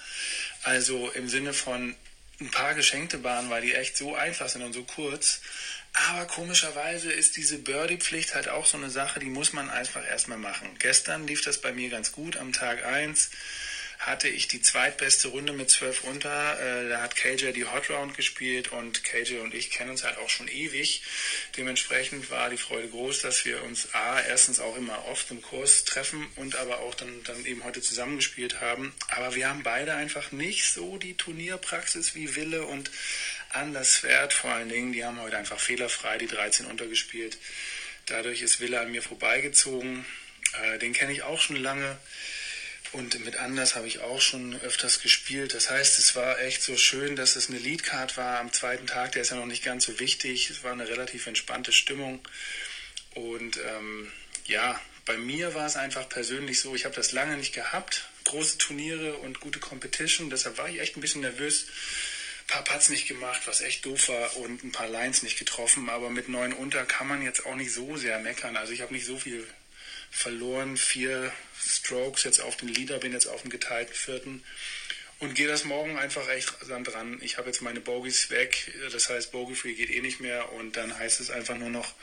Also 0.62 1.10
im 1.10 1.28
Sinne 1.28 1.52
von 1.52 1.94
ein 2.40 2.50
paar 2.50 2.74
geschenkte 2.74 3.18
Bahnen, 3.18 3.50
weil 3.50 3.60
die 3.60 3.74
echt 3.74 3.98
so 3.98 4.14
einfach 4.14 4.48
sind 4.48 4.62
und 4.62 4.72
so 4.72 4.84
kurz. 4.84 5.42
Aber 5.92 6.24
komischerweise 6.24 7.12
ist 7.12 7.36
diese 7.36 7.58
Birdie-Pflicht 7.58 8.34
halt 8.34 8.48
auch 8.48 8.64
so 8.64 8.78
eine 8.78 8.88
Sache, 8.88 9.20
die 9.20 9.26
muss 9.26 9.52
man 9.52 9.68
einfach 9.68 10.06
erstmal 10.06 10.38
machen. 10.38 10.70
Gestern 10.78 11.26
lief 11.26 11.42
das 11.42 11.60
bei 11.60 11.72
mir 11.72 11.90
ganz 11.90 12.12
gut 12.12 12.38
am 12.38 12.54
Tag 12.54 12.82
1 12.86 13.28
hatte 13.98 14.28
ich 14.28 14.46
die 14.46 14.62
zweitbeste 14.62 15.28
Runde 15.28 15.52
mit 15.52 15.70
12 15.70 16.04
unter. 16.04 16.60
Äh, 16.60 16.88
da 16.88 17.02
hat 17.02 17.16
KJ 17.16 17.52
die 17.52 17.64
Hot 17.64 17.90
Round 17.90 18.16
gespielt 18.16 18.68
und 18.68 19.02
KJ 19.02 19.38
und 19.38 19.54
ich 19.54 19.70
kennen 19.70 19.90
uns 19.90 20.04
halt 20.04 20.18
auch 20.18 20.28
schon 20.28 20.48
ewig. 20.48 21.02
Dementsprechend 21.56 22.30
war 22.30 22.48
die 22.48 22.56
Freude 22.56 22.88
groß, 22.88 23.22
dass 23.22 23.44
wir 23.44 23.62
uns 23.64 23.94
A, 23.94 24.20
erstens 24.20 24.60
auch 24.60 24.76
immer 24.76 25.06
oft 25.06 25.30
im 25.30 25.42
Kurs 25.42 25.84
treffen 25.84 26.26
und 26.36 26.56
aber 26.56 26.78
auch 26.80 26.94
dann, 26.94 27.22
dann 27.24 27.44
eben 27.44 27.64
heute 27.64 27.82
zusammengespielt 27.82 28.60
haben. 28.60 28.94
Aber 29.08 29.34
wir 29.34 29.48
haben 29.48 29.62
beide 29.62 29.94
einfach 29.94 30.30
nicht 30.30 30.64
so 30.64 30.96
die 30.96 31.16
Turnierpraxis 31.16 32.14
wie 32.14 32.36
Wille 32.36 32.66
und 32.66 32.90
Anders 33.50 34.02
Wert 34.02 34.34
vor 34.34 34.50
allen 34.50 34.68
Dingen. 34.68 34.92
Die 34.92 35.04
haben 35.04 35.20
heute 35.20 35.38
einfach 35.38 35.58
fehlerfrei 35.58 36.18
die 36.18 36.26
13 36.26 36.66
untergespielt. 36.66 37.38
Dadurch 38.06 38.42
ist 38.42 38.60
Wille 38.60 38.78
an 38.78 38.92
mir 38.92 39.02
vorbeigezogen. 39.02 40.04
Äh, 40.62 40.78
den 40.78 40.92
kenne 40.92 41.12
ich 41.12 41.22
auch 41.22 41.40
schon 41.40 41.56
lange. 41.56 41.98
Und 42.92 43.22
mit 43.24 43.36
Anders 43.36 43.74
habe 43.74 43.86
ich 43.86 44.00
auch 44.00 44.20
schon 44.20 44.58
öfters 44.62 45.00
gespielt. 45.00 45.54
Das 45.54 45.70
heißt, 45.70 45.98
es 45.98 46.16
war 46.16 46.40
echt 46.40 46.62
so 46.62 46.76
schön, 46.76 47.16
dass 47.16 47.36
es 47.36 47.50
eine 47.50 47.58
Leadcard 47.58 48.16
war 48.16 48.38
am 48.38 48.52
zweiten 48.52 48.86
Tag. 48.86 49.12
Der 49.12 49.22
ist 49.22 49.30
ja 49.30 49.36
noch 49.36 49.46
nicht 49.46 49.64
ganz 49.64 49.84
so 49.84 50.00
wichtig. 50.00 50.48
Es 50.48 50.64
war 50.64 50.72
eine 50.72 50.88
relativ 50.88 51.26
entspannte 51.26 51.72
Stimmung. 51.72 52.20
Und 53.14 53.58
ähm, 53.58 54.10
ja, 54.46 54.80
bei 55.04 55.18
mir 55.18 55.54
war 55.54 55.66
es 55.66 55.76
einfach 55.76 56.08
persönlich 56.08 56.60
so, 56.60 56.74
ich 56.74 56.86
habe 56.86 56.94
das 56.94 57.12
lange 57.12 57.36
nicht 57.36 57.54
gehabt. 57.54 58.08
Große 58.24 58.58
Turniere 58.58 59.18
und 59.18 59.40
gute 59.40 59.58
Competition. 59.58 60.30
Deshalb 60.30 60.56
war 60.56 60.68
ich 60.68 60.80
echt 60.80 60.96
ein 60.96 61.02
bisschen 61.02 61.20
nervös. 61.20 61.66
Ein 62.42 62.46
paar 62.46 62.64
Putts 62.64 62.88
nicht 62.88 63.06
gemacht, 63.06 63.42
was 63.46 63.60
echt 63.60 63.84
doof 63.84 64.08
war 64.08 64.36
und 64.38 64.64
ein 64.64 64.72
paar 64.72 64.88
Lines 64.88 65.22
nicht 65.22 65.38
getroffen. 65.38 65.90
Aber 65.90 66.08
mit 66.08 66.30
neun 66.30 66.54
unter 66.54 66.84
kann 66.86 67.06
man 67.06 67.22
jetzt 67.22 67.44
auch 67.44 67.54
nicht 67.54 67.72
so 67.72 67.98
sehr 67.98 68.18
meckern. 68.18 68.56
Also 68.56 68.72
ich 68.72 68.80
habe 68.80 68.94
nicht 68.94 69.04
so 69.04 69.18
viel 69.18 69.46
verloren, 70.10 70.76
vier 70.76 71.32
Strokes 71.58 72.24
jetzt 72.24 72.40
auf 72.40 72.56
den 72.56 72.68
Leader, 72.68 72.98
bin 72.98 73.12
jetzt 73.12 73.26
auf 73.26 73.42
dem 73.42 73.50
geteilten 73.50 73.94
vierten 73.94 74.44
und 75.18 75.34
gehe 75.34 75.48
das 75.48 75.64
morgen 75.64 75.98
einfach 75.98 76.28
echt 76.28 76.54
dran. 76.68 77.18
Ich 77.22 77.38
habe 77.38 77.48
jetzt 77.48 77.62
meine 77.62 77.80
Bogies 77.80 78.30
weg, 78.30 78.72
das 78.92 79.08
heißt 79.08 79.32
Bogey 79.32 79.54
Free 79.54 79.74
geht 79.74 79.90
eh 79.90 80.00
nicht 80.00 80.20
mehr 80.20 80.52
und 80.52 80.76
dann 80.76 80.96
heißt 80.96 81.20
es 81.20 81.30
einfach 81.30 81.56
nur 81.56 81.70
noch 81.70 81.94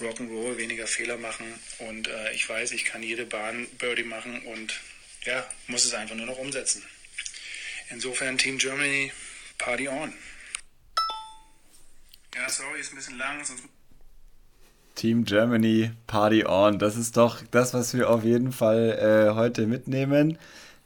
Rock'n'Roll, 0.00 0.56
weniger 0.56 0.86
Fehler 0.86 1.16
machen 1.16 1.46
und 1.78 2.08
äh, 2.08 2.32
ich 2.32 2.48
weiß, 2.48 2.72
ich 2.72 2.84
kann 2.84 3.02
jede 3.02 3.26
Bahn 3.26 3.66
Birdie 3.78 4.02
machen 4.02 4.42
und 4.42 4.80
ja, 5.24 5.48
muss 5.68 5.84
es 5.84 5.94
einfach 5.94 6.16
nur 6.16 6.26
noch 6.26 6.38
umsetzen. 6.38 6.82
Insofern 7.90 8.38
Team 8.38 8.58
Germany, 8.58 9.12
Party 9.58 9.88
on. 9.88 10.12
Ja, 12.34 12.48
sorry, 12.48 12.80
ist 12.80 12.92
ein 12.92 12.96
bisschen 12.96 13.18
lang, 13.18 13.44
sonst 13.44 13.64
Team 14.94 15.24
Germany, 15.24 15.90
Party 16.06 16.44
on. 16.46 16.78
Das 16.78 16.96
ist 16.96 17.16
doch 17.16 17.38
das, 17.50 17.74
was 17.74 17.94
wir 17.94 18.10
auf 18.10 18.24
jeden 18.24 18.52
Fall 18.52 19.30
äh, 19.30 19.34
heute 19.34 19.66
mitnehmen. 19.66 20.38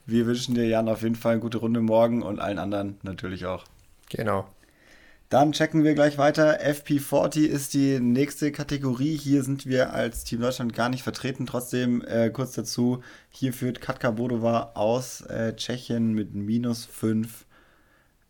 Wir 0.06 0.26
wünschen 0.26 0.54
dir, 0.54 0.66
Jan, 0.66 0.88
auf 0.88 1.02
jeden 1.02 1.16
Fall 1.16 1.32
eine 1.32 1.40
gute 1.40 1.58
Runde 1.58 1.80
morgen 1.80 2.22
und 2.22 2.38
allen 2.38 2.58
anderen 2.58 2.98
natürlich 3.02 3.46
auch. 3.46 3.64
Genau. 4.08 4.46
Dann 5.28 5.50
checken 5.50 5.82
wir 5.82 5.94
gleich 5.94 6.18
weiter. 6.18 6.60
FP40 6.60 7.46
ist 7.46 7.74
die 7.74 7.98
nächste 7.98 8.52
Kategorie. 8.52 9.16
Hier 9.16 9.42
sind 9.42 9.66
wir 9.66 9.92
als 9.92 10.22
Team 10.22 10.40
Deutschland 10.40 10.72
gar 10.72 10.88
nicht 10.88 11.02
vertreten. 11.02 11.46
Trotzdem 11.46 12.04
äh, 12.06 12.30
kurz 12.30 12.52
dazu: 12.52 13.02
Hier 13.30 13.52
führt 13.52 13.80
Katka 13.80 14.12
Bodova 14.12 14.70
aus 14.74 15.22
äh, 15.22 15.56
Tschechien 15.56 16.12
mit 16.12 16.36
minus 16.36 16.84
5 16.84 17.45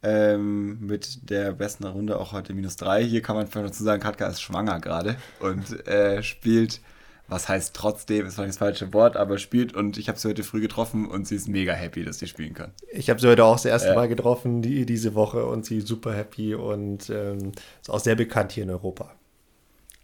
ähm, 0.03 0.79
mit 0.81 1.31
der 1.31 1.53
besten 1.53 1.85
Runde 1.85 2.18
auch 2.18 2.33
heute 2.33 2.55
minus 2.55 2.77
3. 2.77 3.05
Hier 3.05 3.23
kann 3.23 3.37
man 3.37 3.49
dazu 3.51 3.83
sagen, 3.83 4.03
Katka 4.03 4.27
ist 4.27 4.40
schwanger 4.40 4.81
gerade 4.81 5.16
und 5.40 5.87
äh, 5.87 6.23
spielt, 6.23 6.81
was 7.29 7.49
heißt 7.49 7.75
trotzdem, 7.75 8.27
ist 8.27 8.35
vielleicht 8.35 8.51
das 8.51 8.59
falsche 8.59 8.92
Wort, 8.92 9.16
aber 9.16 9.38
spielt 9.38 9.75
und 9.75 9.99
ich 9.99 10.09
habe 10.09 10.18
sie 10.18 10.29
heute 10.29 10.44
früh 10.44 10.61
getroffen 10.61 11.07
und 11.07 11.27
sie 11.27 11.37
ist 11.37 11.49
mega 11.49 11.73
happy, 11.73 12.05
dass 12.05 12.18
sie 12.18 12.29
spielen 12.29 12.55
kann. 12.55 12.73
Ich 12.92 13.11
habe 13.11 13.20
sie 13.20 13.29
heute 13.29 13.44
auch 13.44 13.57
das 13.57 13.64
erste 13.64 13.90
äh, 13.90 13.94
Mal 13.94 14.09
getroffen, 14.09 14.62
die, 14.62 14.87
diese 14.87 15.14
Woche 15.14 15.44
und 15.47 15.64
sie 15.64 15.79
ist 15.79 15.88
super 15.88 16.14
happy 16.14 16.55
und 16.55 17.11
ähm, 17.11 17.53
ist 17.81 17.90
auch 17.90 18.01
sehr 18.01 18.14
bekannt 18.14 18.53
hier 18.53 18.64
in 18.64 18.70
Europa. 18.70 19.16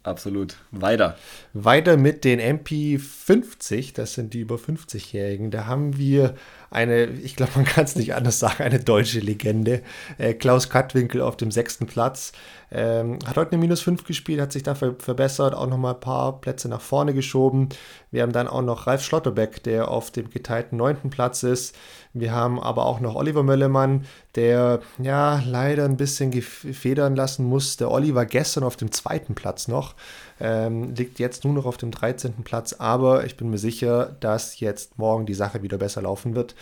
Absolut. 0.03 0.57
Weiter. 0.71 1.17
Weiter 1.53 1.95
mit 1.95 2.25
den 2.25 2.41
MP50, 2.41 3.93
das 3.95 4.13
sind 4.13 4.33
die 4.33 4.41
über 4.41 4.55
50-Jährigen. 4.55 5.49
Da 5.49 5.65
haben 5.65 5.97
wir 5.97 6.35
eine, 6.73 7.05
ich 7.05 7.35
glaube, 7.35 7.51
man 7.55 7.65
kann 7.65 7.85
es 7.85 7.95
nicht 7.95 8.15
anders 8.15 8.39
sagen, 8.39 8.63
eine 8.63 8.79
deutsche 8.79 9.19
Legende. 9.19 9.81
Äh, 10.17 10.33
Klaus 10.33 10.69
Kattwinkel 10.69 11.21
auf 11.21 11.37
dem 11.37 11.51
sechsten 11.51 11.85
Platz. 11.85 12.33
Ähm, 12.71 13.19
hat 13.27 13.37
heute 13.37 13.51
eine 13.51 13.61
Minus 13.61 13.81
5 13.81 14.03
gespielt, 14.03 14.41
hat 14.41 14.51
sich 14.51 14.63
dafür 14.63 14.95
verbessert, 14.97 15.53
auch 15.53 15.67
nochmal 15.67 15.93
ein 15.93 15.99
paar 15.99 16.41
Plätze 16.41 16.67
nach 16.67 16.81
vorne 16.81 17.13
geschoben. 17.13 17.69
Wir 18.09 18.23
haben 18.23 18.31
dann 18.31 18.47
auch 18.47 18.63
noch 18.63 18.87
Ralf 18.87 19.03
Schlotterbeck, 19.03 19.61
der 19.61 19.89
auf 19.89 20.09
dem 20.09 20.31
geteilten 20.31 20.79
neunten 20.79 21.11
Platz 21.11 21.43
ist. 21.43 21.75
Wir 22.13 22.31
haben 22.31 22.59
aber 22.59 22.87
auch 22.87 22.99
noch 22.99 23.13
Oliver 23.13 23.43
Möllemann, 23.43 24.05
der 24.33 24.81
ja 24.97 25.43
leider 25.45 25.85
ein 25.85 25.97
bisschen 25.97 26.31
gefedern 26.31 27.15
lassen 27.15 27.45
muss. 27.45 27.77
Der 27.77 27.91
Olli 27.91 28.15
war 28.15 28.25
gestern 28.25 28.63
auf 28.63 28.75
dem 28.75 28.91
zweiten 28.91 29.35
Platz 29.35 29.67
noch, 29.67 29.93
ähm, 30.39 30.95
liegt 30.95 31.19
jetzt 31.19 31.43
nur 31.43 31.53
noch 31.53 31.65
auf 31.65 31.77
dem 31.77 31.91
13. 31.91 32.43
Platz, 32.43 32.73
aber 32.73 33.25
ich 33.25 33.37
bin 33.37 33.49
mir 33.49 33.57
sicher, 33.57 34.15
dass 34.19 34.59
jetzt 34.59 34.97
morgen 34.97 35.25
die 35.25 35.33
Sache 35.33 35.61
wieder 35.61 35.77
besser 35.77 36.01
laufen 36.01 36.35
wird 36.35 36.55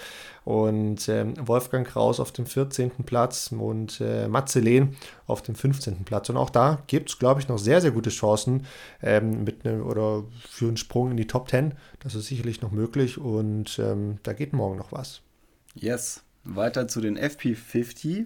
und 0.43 1.07
ähm, 1.07 1.35
Wolfgang 1.47 1.87
Kraus 1.87 2.19
auf 2.19 2.31
dem 2.31 2.45
14. 2.45 2.91
Platz 3.05 3.51
und 3.51 4.01
äh, 4.01 4.27
Matze 4.27 4.59
Lehn 4.59 4.95
auf 5.27 5.41
dem 5.41 5.55
15. 5.55 6.03
Platz. 6.03 6.29
Und 6.29 6.37
auch 6.37 6.49
da 6.49 6.81
gibt 6.87 7.09
es, 7.09 7.19
glaube 7.19 7.41
ich, 7.41 7.47
noch 7.47 7.59
sehr, 7.59 7.81
sehr 7.81 7.91
gute 7.91 8.09
Chancen 8.09 8.65
ähm, 9.03 9.43
mit 9.43 9.65
ne, 9.65 9.83
oder 9.83 10.23
für 10.49 10.67
einen 10.67 10.77
Sprung 10.77 11.11
in 11.11 11.17
die 11.17 11.27
Top 11.27 11.49
10. 11.49 11.73
Das 11.99 12.15
ist 12.15 12.27
sicherlich 12.27 12.61
noch 12.61 12.71
möglich 12.71 13.19
und 13.19 13.77
ähm, 13.79 14.17
da 14.23 14.33
geht 14.33 14.53
morgen 14.53 14.77
noch 14.77 14.91
was. 14.91 15.21
Yes. 15.75 16.23
Weiter 16.43 16.87
zu 16.87 17.01
den 17.01 17.19
FP50. 17.19 18.25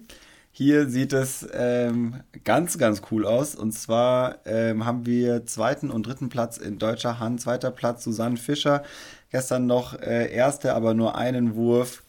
Hier 0.58 0.88
sieht 0.88 1.12
es 1.12 1.46
ähm, 1.52 2.22
ganz, 2.44 2.78
ganz 2.78 3.02
cool 3.10 3.26
aus. 3.26 3.54
Und 3.54 3.72
zwar 3.72 4.38
ähm, 4.46 4.86
haben 4.86 5.04
wir 5.04 5.44
zweiten 5.44 5.90
und 5.90 6.06
dritten 6.06 6.30
Platz 6.30 6.56
in 6.56 6.78
deutscher 6.78 7.18
Hand. 7.20 7.42
Zweiter 7.42 7.70
Platz 7.70 8.02
Susanne 8.02 8.38
Fischer. 8.38 8.82
Gestern 9.30 9.66
noch 9.66 10.00
äh, 10.00 10.32
erste, 10.32 10.72
aber 10.72 10.94
nur 10.94 11.14
einen 11.14 11.56
Wurf 11.56 12.02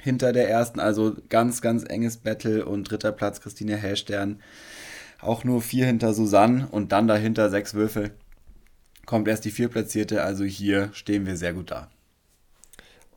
hinter 0.00 0.32
der 0.32 0.50
ersten. 0.50 0.80
Also 0.80 1.14
ganz, 1.28 1.62
ganz 1.62 1.84
enges 1.84 2.16
Battle 2.16 2.64
und 2.64 2.90
dritter 2.90 3.12
Platz 3.12 3.40
Christine 3.40 3.76
Hellstern. 3.76 4.40
Auch 5.20 5.44
nur 5.44 5.62
vier 5.62 5.86
hinter 5.86 6.12
Susanne 6.12 6.66
und 6.72 6.90
dann 6.90 7.06
dahinter 7.06 7.50
sechs 7.50 7.74
Würfel. 7.74 8.10
Kommt 9.06 9.28
erst 9.28 9.44
die 9.44 9.52
vierplatzierte, 9.52 10.24
also 10.24 10.42
hier 10.42 10.90
stehen 10.92 11.24
wir 11.24 11.36
sehr 11.36 11.52
gut 11.52 11.70
da. 11.70 11.88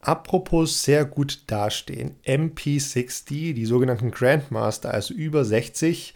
Apropos 0.06 0.84
sehr 0.84 1.06
gut 1.06 1.44
dastehen, 1.48 2.16
MP60, 2.26 3.54
die 3.54 3.66
sogenannten 3.66 4.12
Grandmaster, 4.12 4.94
also 4.94 5.14
über 5.14 5.46
60, 5.46 6.14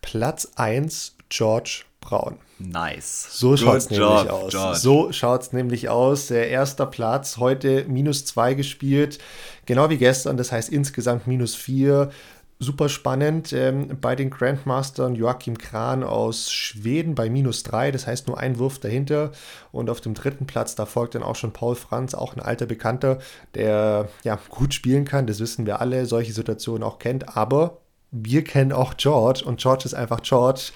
Platz 0.00 0.52
1 0.56 1.16
George 1.28 1.84
Braun. 2.00 2.38
Nice. 2.58 3.38
So 3.38 3.56
schaut 3.56 3.76
es 3.76 3.90
nämlich 3.90 4.30
aus. 4.30 4.50
George. 4.50 4.78
So 4.78 5.12
schaut 5.12 5.42
es 5.42 5.52
nämlich 5.52 5.88
aus. 5.90 6.28
Der 6.28 6.48
erste 6.48 6.86
Platz, 6.86 7.36
heute 7.36 7.84
minus 7.88 8.24
2 8.24 8.54
gespielt, 8.54 9.18
genau 9.66 9.90
wie 9.90 9.98
gestern, 9.98 10.38
das 10.38 10.52
heißt 10.52 10.70
insgesamt 10.70 11.26
minus 11.26 11.54
4 11.54 12.10
super 12.58 12.88
spannend. 12.88 13.52
Ähm, 13.52 13.98
bei 14.00 14.16
den 14.16 14.30
Grandmastern 14.30 15.14
Joachim 15.14 15.58
Kran 15.58 16.02
aus 16.02 16.50
Schweden 16.52 17.14
bei 17.14 17.28
minus 17.28 17.62
3, 17.64 17.90
das 17.92 18.06
heißt 18.06 18.28
nur 18.28 18.38
ein 18.38 18.58
Wurf 18.58 18.78
dahinter. 18.78 19.32
Und 19.72 19.90
auf 19.90 20.00
dem 20.00 20.14
dritten 20.14 20.46
Platz, 20.46 20.74
da 20.74 20.86
folgt 20.86 21.14
dann 21.14 21.22
auch 21.22 21.36
schon 21.36 21.52
Paul 21.52 21.74
Franz, 21.74 22.14
auch 22.14 22.34
ein 22.34 22.40
alter 22.40 22.66
Bekannter, 22.66 23.18
der 23.54 24.08
ja 24.24 24.38
gut 24.48 24.74
spielen 24.74 25.04
kann. 25.04 25.26
Das 25.26 25.40
wissen 25.40 25.66
wir 25.66 25.80
alle, 25.80 26.06
solche 26.06 26.32
Situationen 26.32 26.82
auch 26.82 26.98
kennt. 26.98 27.36
Aber 27.36 27.78
wir 28.10 28.44
kennen 28.44 28.72
auch 28.72 28.96
George 28.96 29.42
und 29.44 29.60
George 29.60 29.84
ist 29.84 29.94
einfach 29.94 30.22
George. 30.22 30.72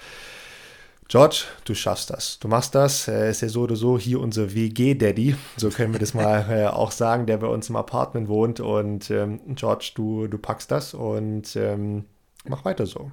George, 1.11 1.43
du 1.65 1.75
schaffst 1.75 2.09
das. 2.09 2.39
Du 2.39 2.47
machst 2.47 2.73
das. 2.73 3.09
Er 3.09 3.29
ist 3.29 3.41
ja 3.41 3.49
so 3.49 3.63
oder 3.63 3.75
so 3.75 3.99
hier 3.99 4.21
unser 4.21 4.53
WG-Daddy. 4.53 5.35
So 5.57 5.69
können 5.69 5.91
wir 5.91 5.99
das 5.99 6.13
mal 6.13 6.45
äh, 6.49 6.67
auch 6.67 6.91
sagen, 6.91 7.25
der 7.25 7.35
bei 7.35 7.47
uns 7.47 7.67
im 7.67 7.75
Apartment 7.75 8.29
wohnt. 8.29 8.61
Und 8.61 9.11
ähm, 9.11 9.41
George, 9.55 9.91
du, 9.93 10.27
du 10.27 10.37
packst 10.37 10.71
das 10.71 10.93
und 10.93 11.53
ähm, 11.57 12.05
mach 12.45 12.63
weiter 12.63 12.85
so. 12.85 13.11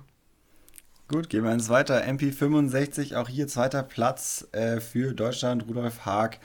Gut, 1.09 1.29
gehen 1.29 1.43
wir 1.43 1.51
ins 1.51 1.71
weiter. 1.71 2.01
MP65, 2.05 3.17
auch 3.17 3.29
hier 3.29 3.49
zweiter 3.49 3.83
Platz 3.83 4.47
äh, 4.53 4.79
für 4.79 5.13
Deutschland, 5.13 5.67
Rudolf 5.67 6.07
Haag. 6.07 6.39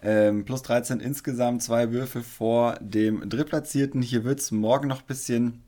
Ähm, 0.00 0.44
plus 0.44 0.62
13 0.62 1.00
insgesamt, 1.00 1.64
zwei 1.64 1.90
Würfe 1.90 2.22
vor 2.22 2.76
dem 2.80 3.28
Drittplatzierten. 3.28 4.00
Hier 4.00 4.22
wird 4.22 4.38
es 4.38 4.52
morgen 4.52 4.86
noch 4.86 5.00
ein 5.00 5.06
bisschen 5.08 5.64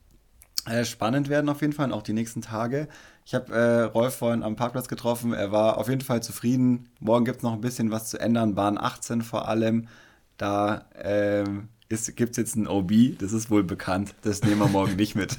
äh, 0.69 0.85
spannend 0.85 1.29
werden, 1.29 1.49
auf 1.49 1.63
jeden 1.63 1.73
Fall, 1.73 1.87
und 1.87 1.95
auch 1.95 2.03
die 2.03 2.13
nächsten 2.13 2.43
Tage. 2.43 2.87
Ich 3.27 3.35
habe 3.35 3.53
äh, 3.53 3.83
Rolf 3.83 4.15
vorhin 4.15 4.45
am 4.45 4.55
Parkplatz 4.55 4.87
getroffen. 4.87 5.33
Er 5.33 5.51
war 5.51 5.79
auf 5.79 5.89
jeden 5.89 6.01
Fall 6.01 6.23
zufrieden. 6.23 6.89
Morgen 7.01 7.25
gibt 7.25 7.39
es 7.39 7.43
noch 7.43 7.55
ein 7.55 7.61
bisschen 7.61 7.91
was 7.91 8.09
zu 8.09 8.21
ändern. 8.21 8.55
Bahn 8.55 8.79
18 8.79 9.23
vor 9.23 9.49
allem. 9.49 9.89
Da 10.37 10.85
ähm, 11.03 11.69
gibt 11.89 12.31
es 12.31 12.37
jetzt 12.37 12.55
ein 12.55 12.69
OB. 12.69 13.19
Das 13.19 13.33
ist 13.33 13.51
wohl 13.51 13.65
bekannt. 13.65 14.15
Das 14.23 14.45
nehmen 14.45 14.61
wir 14.61 14.69
morgen 14.69 14.95
nicht 14.95 15.17
mit. 15.17 15.39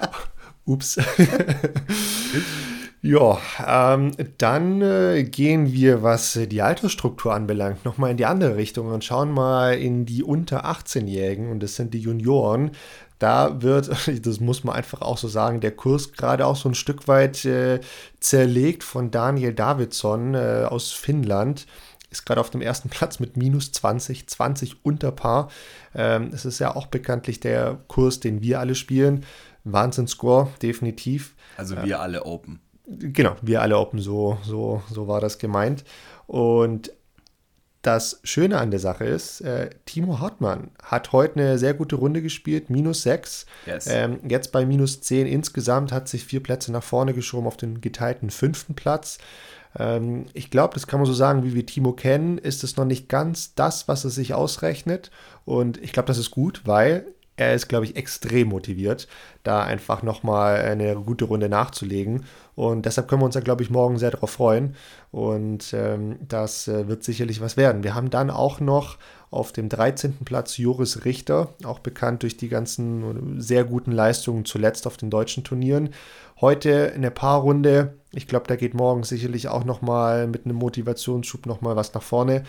Ups. 0.64 0.96
ja, 3.02 3.38
ähm, 3.66 4.12
dann 4.38 4.80
äh, 4.80 5.24
gehen 5.24 5.70
wir, 5.70 6.02
was 6.02 6.38
die 6.50 6.62
Altersstruktur 6.62 7.34
anbelangt, 7.34 7.84
nochmal 7.84 8.10
in 8.10 8.16
die 8.16 8.26
andere 8.26 8.56
Richtung 8.56 8.88
und 8.88 9.04
schauen 9.04 9.32
mal 9.32 9.74
in 9.74 10.06
die 10.06 10.22
unter 10.22 10.64
18-Jährigen 10.64 11.50
und 11.50 11.62
das 11.62 11.76
sind 11.76 11.92
die 11.92 12.00
Junioren. 12.00 12.70
Da 13.18 13.62
wird, 13.62 13.90
das 14.26 14.40
muss 14.40 14.64
man 14.64 14.76
einfach 14.76 15.00
auch 15.02 15.18
so 15.18 15.28
sagen, 15.28 15.60
der 15.60 15.72
Kurs 15.72 16.12
gerade 16.12 16.46
auch 16.46 16.56
so 16.56 16.68
ein 16.68 16.74
Stück 16.74 17.08
weit 17.08 17.44
äh, 17.44 17.80
zerlegt 18.20 18.84
von 18.84 19.10
Daniel 19.10 19.54
Davidson 19.54 20.34
äh, 20.34 20.66
aus 20.68 20.92
Finnland 20.92 21.66
ist 22.10 22.24
gerade 22.24 22.40
auf 22.40 22.50
dem 22.50 22.62
ersten 22.62 22.88
Platz 22.90 23.20
mit 23.20 23.36
minus 23.36 23.72
20, 23.72 24.28
20 24.28 24.84
unter 24.84 25.12
Paar. 25.12 25.50
Ähm, 25.94 26.30
es 26.32 26.44
ist 26.44 26.58
ja 26.58 26.74
auch 26.74 26.86
bekanntlich 26.86 27.40
der 27.40 27.78
Kurs, 27.88 28.20
den 28.20 28.42
wir 28.42 28.60
alle 28.60 28.74
spielen. 28.74 29.24
Wahnsinn-Score, 29.64 30.48
definitiv. 30.62 31.34
Also 31.56 31.76
wir 31.76 31.84
äh, 31.84 31.92
alle 31.94 32.24
Open. 32.24 32.60
Genau, 32.86 33.36
wir 33.42 33.60
alle 33.60 33.76
Open, 33.76 33.98
so, 33.98 34.38
so, 34.42 34.82
so 34.90 35.08
war 35.08 35.20
das 35.20 35.38
gemeint. 35.38 35.84
Und 36.26 36.90
das 37.88 38.20
Schöne 38.22 38.58
an 38.58 38.70
der 38.70 38.80
Sache 38.80 39.06
ist, 39.06 39.40
äh, 39.40 39.70
Timo 39.86 40.20
Hartmann 40.20 40.70
hat 40.82 41.12
heute 41.12 41.36
eine 41.36 41.58
sehr 41.58 41.72
gute 41.72 41.96
Runde 41.96 42.20
gespielt, 42.20 42.68
minus 42.68 43.02
6. 43.02 43.46
Yes. 43.64 43.86
Ähm, 43.88 44.20
jetzt 44.28 44.52
bei 44.52 44.66
minus 44.66 45.00
10 45.00 45.26
insgesamt, 45.26 45.90
hat 45.90 46.06
sich 46.06 46.22
vier 46.22 46.42
Plätze 46.42 46.70
nach 46.70 46.82
vorne 46.82 47.14
geschoben 47.14 47.46
auf 47.46 47.56
den 47.56 47.80
geteilten 47.80 48.28
fünften 48.28 48.74
Platz. 48.74 49.16
Ähm, 49.78 50.26
ich 50.34 50.50
glaube, 50.50 50.74
das 50.74 50.86
kann 50.86 51.00
man 51.00 51.06
so 51.06 51.14
sagen, 51.14 51.44
wie 51.44 51.54
wir 51.54 51.64
Timo 51.64 51.92
kennen, 51.92 52.36
ist 52.36 52.62
es 52.62 52.76
noch 52.76 52.84
nicht 52.84 53.08
ganz 53.08 53.54
das, 53.54 53.88
was 53.88 54.04
es 54.04 54.16
sich 54.16 54.34
ausrechnet. 54.34 55.10
Und 55.46 55.82
ich 55.82 55.92
glaube, 55.92 56.08
das 56.08 56.18
ist 56.18 56.30
gut, 56.30 56.60
weil 56.66 57.06
er 57.38 57.54
ist, 57.54 57.68
glaube 57.68 57.84
ich, 57.84 57.96
extrem 57.96 58.48
motiviert, 58.48 59.08
da 59.44 59.62
einfach 59.62 60.02
nochmal 60.02 60.56
eine 60.56 60.96
gute 60.96 61.24
Runde 61.24 61.48
nachzulegen. 61.48 62.24
Und 62.56 62.84
deshalb 62.84 63.06
können 63.06 63.22
wir 63.22 63.26
uns 63.26 63.34
da, 63.34 63.40
glaube 63.40 63.62
ich, 63.62 63.70
morgen 63.70 63.98
sehr 63.98 64.10
darauf 64.10 64.30
freuen. 64.30 64.74
Und 65.12 65.72
ähm, 65.72 66.18
das 66.26 66.66
äh, 66.66 66.88
wird 66.88 67.04
sicherlich 67.04 67.40
was 67.40 67.56
werden. 67.56 67.84
Wir 67.84 67.94
haben 67.94 68.10
dann 68.10 68.30
auch 68.30 68.58
noch 68.58 68.98
auf 69.30 69.52
dem 69.52 69.68
13. 69.68 70.16
Platz 70.24 70.56
Joris 70.56 71.04
Richter, 71.04 71.54
auch 71.64 71.78
bekannt 71.78 72.24
durch 72.24 72.36
die 72.36 72.48
ganzen 72.48 73.40
sehr 73.40 73.64
guten 73.64 73.92
Leistungen 73.92 74.44
zuletzt 74.44 74.86
auf 74.86 74.96
den 74.96 75.10
deutschen 75.10 75.44
Turnieren. 75.44 75.90
Heute 76.40 76.92
eine 76.92 77.10
Paarrunde. 77.10 77.98
Ich 78.12 78.26
glaube, 78.26 78.46
da 78.48 78.56
geht 78.56 78.74
morgen 78.74 79.04
sicherlich 79.04 79.48
auch 79.48 79.64
nochmal 79.64 80.26
mit 80.26 80.44
einem 80.44 80.56
Motivationsschub 80.56 81.46
nochmal 81.46 81.76
was 81.76 81.94
nach 81.94 82.02
vorne. 82.02 82.42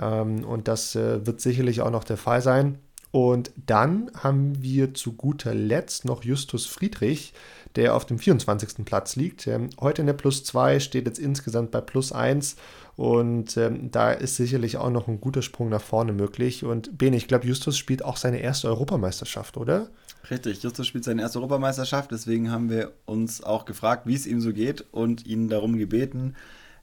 Ähm, 0.00 0.44
und 0.44 0.66
das 0.66 0.96
äh, 0.96 1.24
wird 1.24 1.40
sicherlich 1.40 1.80
auch 1.80 1.90
noch 1.90 2.04
der 2.04 2.16
Fall 2.16 2.40
sein. 2.42 2.78
Und 3.12 3.52
dann 3.66 4.10
haben 4.16 4.62
wir 4.62 4.94
zu 4.94 5.12
guter 5.12 5.54
Letzt 5.54 6.06
noch 6.06 6.24
Justus 6.24 6.66
Friedrich, 6.66 7.34
der 7.76 7.94
auf 7.94 8.06
dem 8.06 8.18
24. 8.18 8.84
Platz 8.86 9.16
liegt. 9.16 9.46
Ähm, 9.46 9.68
heute 9.80 10.00
in 10.00 10.06
der 10.06 10.14
Plus 10.14 10.44
2 10.44 10.80
steht 10.80 11.06
jetzt 11.06 11.18
insgesamt 11.18 11.70
bei 11.70 11.82
Plus 11.82 12.12
1 12.12 12.56
und 12.96 13.56
ähm, 13.58 13.90
da 13.90 14.12
ist 14.12 14.36
sicherlich 14.36 14.78
auch 14.78 14.90
noch 14.90 15.08
ein 15.08 15.20
guter 15.20 15.42
Sprung 15.42 15.68
nach 15.68 15.82
vorne 15.82 16.14
möglich. 16.14 16.64
Und 16.64 16.96
Bene, 16.96 17.16
ich 17.16 17.28
glaube, 17.28 17.46
Justus 17.46 17.76
spielt 17.76 18.02
auch 18.02 18.16
seine 18.16 18.40
erste 18.40 18.68
Europameisterschaft, 18.68 19.58
oder? 19.58 19.90
Richtig, 20.30 20.62
Justus 20.62 20.86
spielt 20.86 21.04
seine 21.04 21.20
erste 21.20 21.38
Europameisterschaft, 21.38 22.12
deswegen 22.12 22.50
haben 22.50 22.70
wir 22.70 22.92
uns 23.04 23.42
auch 23.42 23.66
gefragt, 23.66 24.06
wie 24.06 24.14
es 24.14 24.26
ihm 24.26 24.40
so 24.40 24.52
geht 24.52 24.84
und 24.92 25.26
ihn 25.26 25.48
darum 25.48 25.76
gebeten, 25.76 26.34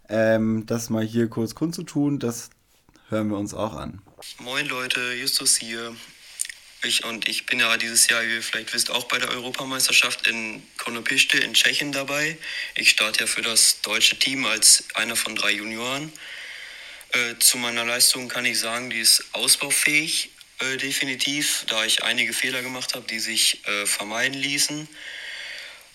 ähm, 0.09 0.65
das 0.67 0.89
mal 0.89 1.03
hier 1.03 1.27
kurz 1.27 1.55
kundzutun. 1.55 2.19
Das 2.19 2.49
hören 3.07 3.29
wir 3.29 3.37
uns 3.37 3.53
auch 3.55 3.75
an. 3.75 4.01
Moin 4.43 4.67
Leute, 4.67 4.99
Justus 5.19 5.55
hier. 5.55 5.93
Ich 6.81 7.03
und 7.03 7.27
ich 7.27 7.45
bin 7.45 7.59
ja 7.59 7.75
dieses 7.75 8.07
Jahr, 8.07 8.23
wie 8.23 8.35
ihr 8.35 8.41
vielleicht 8.41 8.73
wisst, 8.73 8.89
auch 8.89 9.03
bei 9.05 9.19
der 9.19 9.29
Europameisterschaft 9.29 10.27
in 10.27 10.63
Konopiste 10.77 11.37
in 11.37 11.53
Tschechien 11.53 11.91
dabei. 11.91 12.37
Ich 12.75 12.91
starte 12.91 13.21
ja 13.21 13.27
für 13.27 13.41
das 13.41 13.81
deutsche 13.81 14.17
Team 14.17 14.45
als 14.45 14.85
einer 14.93 15.17
von 15.17 15.35
drei 15.35 15.51
Junioren. 15.51 16.11
Äh, 17.11 17.35
zu 17.39 17.57
meiner 17.57 17.83
Leistung 17.83 18.29
kann 18.29 18.45
ich 18.45 18.59
sagen, 18.59 18.89
die 18.89 18.99
ist 18.99 19.25
ausbaufähig, 19.33 20.29
äh, 20.59 20.77
definitiv, 20.77 21.65
da 21.67 21.83
ich 21.83 22.03
einige 22.03 22.31
Fehler 22.31 22.61
gemacht 22.61 22.95
habe, 22.95 23.05
die 23.07 23.19
sich 23.19 23.65
äh, 23.67 23.85
vermeiden 23.85 24.39
ließen. 24.39 24.87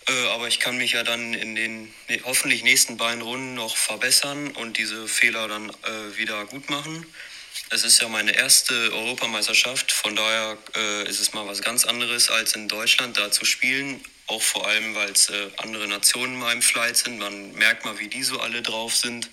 Äh, 0.07 0.27
aber 0.29 0.49
ich 0.49 0.61
kann 0.61 0.77
mich 0.77 0.93
ja 0.93 1.03
dann 1.03 1.33
in 1.33 1.55
den 1.55 1.85
ne, 2.09 2.21
hoffentlich 2.25 2.63
nächsten 2.63 2.99
beiden 2.99 3.23
Runden 3.23 3.55
noch 3.55 3.77
verbessern 3.77 4.51
und 4.51 4.77
diese 4.77 5.09
Fehler 5.09 5.49
dann 5.49 5.71
äh, 5.71 6.17
wieder 6.19 6.45
gut 6.45 6.69
machen. 6.69 7.07
Es 7.71 7.85
ist 7.85 8.01
ja 8.01 8.09
meine 8.09 8.33
erste 8.33 8.93
Europameisterschaft, 8.93 9.93
von 9.93 10.17
daher 10.17 10.59
äh, 10.75 11.09
ist 11.09 11.21
es 11.21 11.33
mal 11.35 11.47
was 11.47 11.63
ganz 11.63 11.85
anderes 11.85 12.29
als 12.29 12.55
in 12.55 12.69
Deutschland 12.69 13.17
da 13.17 13.31
zu 13.31 13.45
spielen. 13.45 14.01
Auch 14.27 14.43
vor 14.43 14.67
allem, 14.67 14.95
weil 14.95 15.11
es 15.11 15.29
äh, 15.29 15.51
andere 15.59 15.87
Nationen 15.87 16.39
mal 16.39 16.53
im 16.53 16.63
Flight 16.63 16.97
sind. 16.97 17.19
Man 17.19 17.53
merkt 17.53 17.85
mal, 17.85 17.99
wie 17.99 18.09
die 18.09 18.23
so 18.23 18.41
alle 18.41 18.63
drauf 18.63 18.95
sind. 18.95 19.31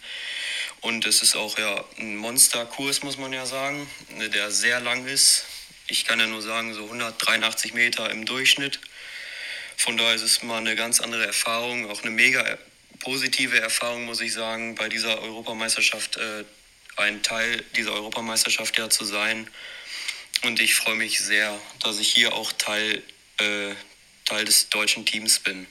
Und 0.81 1.05
es 1.05 1.21
ist 1.21 1.35
auch 1.35 1.57
ja 1.57 1.83
ein 1.97 2.15
Monsterkurs, 2.15 3.03
muss 3.03 3.17
man 3.17 3.33
ja 3.33 3.45
sagen, 3.45 3.89
ne, 4.17 4.29
der 4.29 4.51
sehr 4.51 4.79
lang 4.79 5.05
ist. 5.07 5.45
Ich 5.87 6.05
kann 6.05 6.19
ja 6.19 6.27
nur 6.27 6.41
sagen, 6.41 6.73
so 6.73 6.83
183 6.83 7.73
Meter 7.73 8.09
im 8.09 8.25
Durchschnitt. 8.25 8.79
Von 9.77 9.97
daher 9.97 10.15
ist 10.15 10.23
es 10.23 10.43
mal 10.43 10.57
eine 10.57 10.75
ganz 10.75 10.99
andere 10.99 11.25
Erfahrung, 11.25 11.89
auch 11.89 12.01
eine 12.01 12.11
mega 12.11 12.57
positive 12.99 13.59
Erfahrung, 13.59 14.05
muss 14.05 14.21
ich 14.21 14.33
sagen, 14.33 14.75
bei 14.75 14.89
dieser 14.89 15.21
Europameisterschaft 15.21 16.17
äh, 16.17 16.43
ein 17.01 17.23
Teil 17.23 17.63
dieser 17.75 17.93
Europameisterschaft 17.93 18.77
ja 18.77 18.89
zu 18.89 19.05
sein. 19.05 19.47
Und 20.43 20.59
ich 20.59 20.75
freue 20.75 20.95
mich 20.95 21.21
sehr, 21.21 21.57
dass 21.83 21.99
ich 21.99 22.09
hier 22.09 22.33
auch 22.33 22.51
Teil, 22.53 23.03
äh, 23.39 23.73
Teil 24.25 24.45
des 24.45 24.69
deutschen 24.69 25.05
Teams 25.05 25.39
bin. 25.39 25.67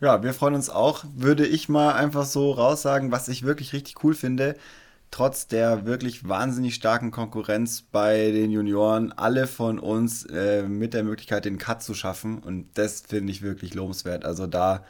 Ja, 0.00 0.22
wir 0.22 0.32
freuen 0.32 0.54
uns 0.54 0.70
auch. 0.70 1.04
Würde 1.16 1.46
ich 1.46 1.68
mal 1.68 1.94
einfach 1.94 2.24
so 2.24 2.52
raussagen, 2.52 3.10
was 3.10 3.28
ich 3.28 3.42
wirklich 3.42 3.72
richtig 3.72 4.04
cool 4.04 4.14
finde. 4.14 4.56
Trotz 5.10 5.48
der 5.48 5.86
wirklich 5.86 6.28
wahnsinnig 6.28 6.74
starken 6.74 7.10
Konkurrenz 7.10 7.82
bei 7.90 8.30
den 8.30 8.50
Junioren, 8.50 9.10
alle 9.12 9.46
von 9.46 9.78
uns 9.78 10.24
äh, 10.26 10.62
mit 10.62 10.94
der 10.94 11.02
Möglichkeit, 11.02 11.46
den 11.46 11.58
Cut 11.58 11.82
zu 11.82 11.94
schaffen. 11.94 12.38
Und 12.38 12.68
das 12.74 13.02
finde 13.08 13.32
ich 13.32 13.42
wirklich 13.42 13.74
lobenswert. 13.74 14.24
Also 14.24 14.46
da, 14.46 14.84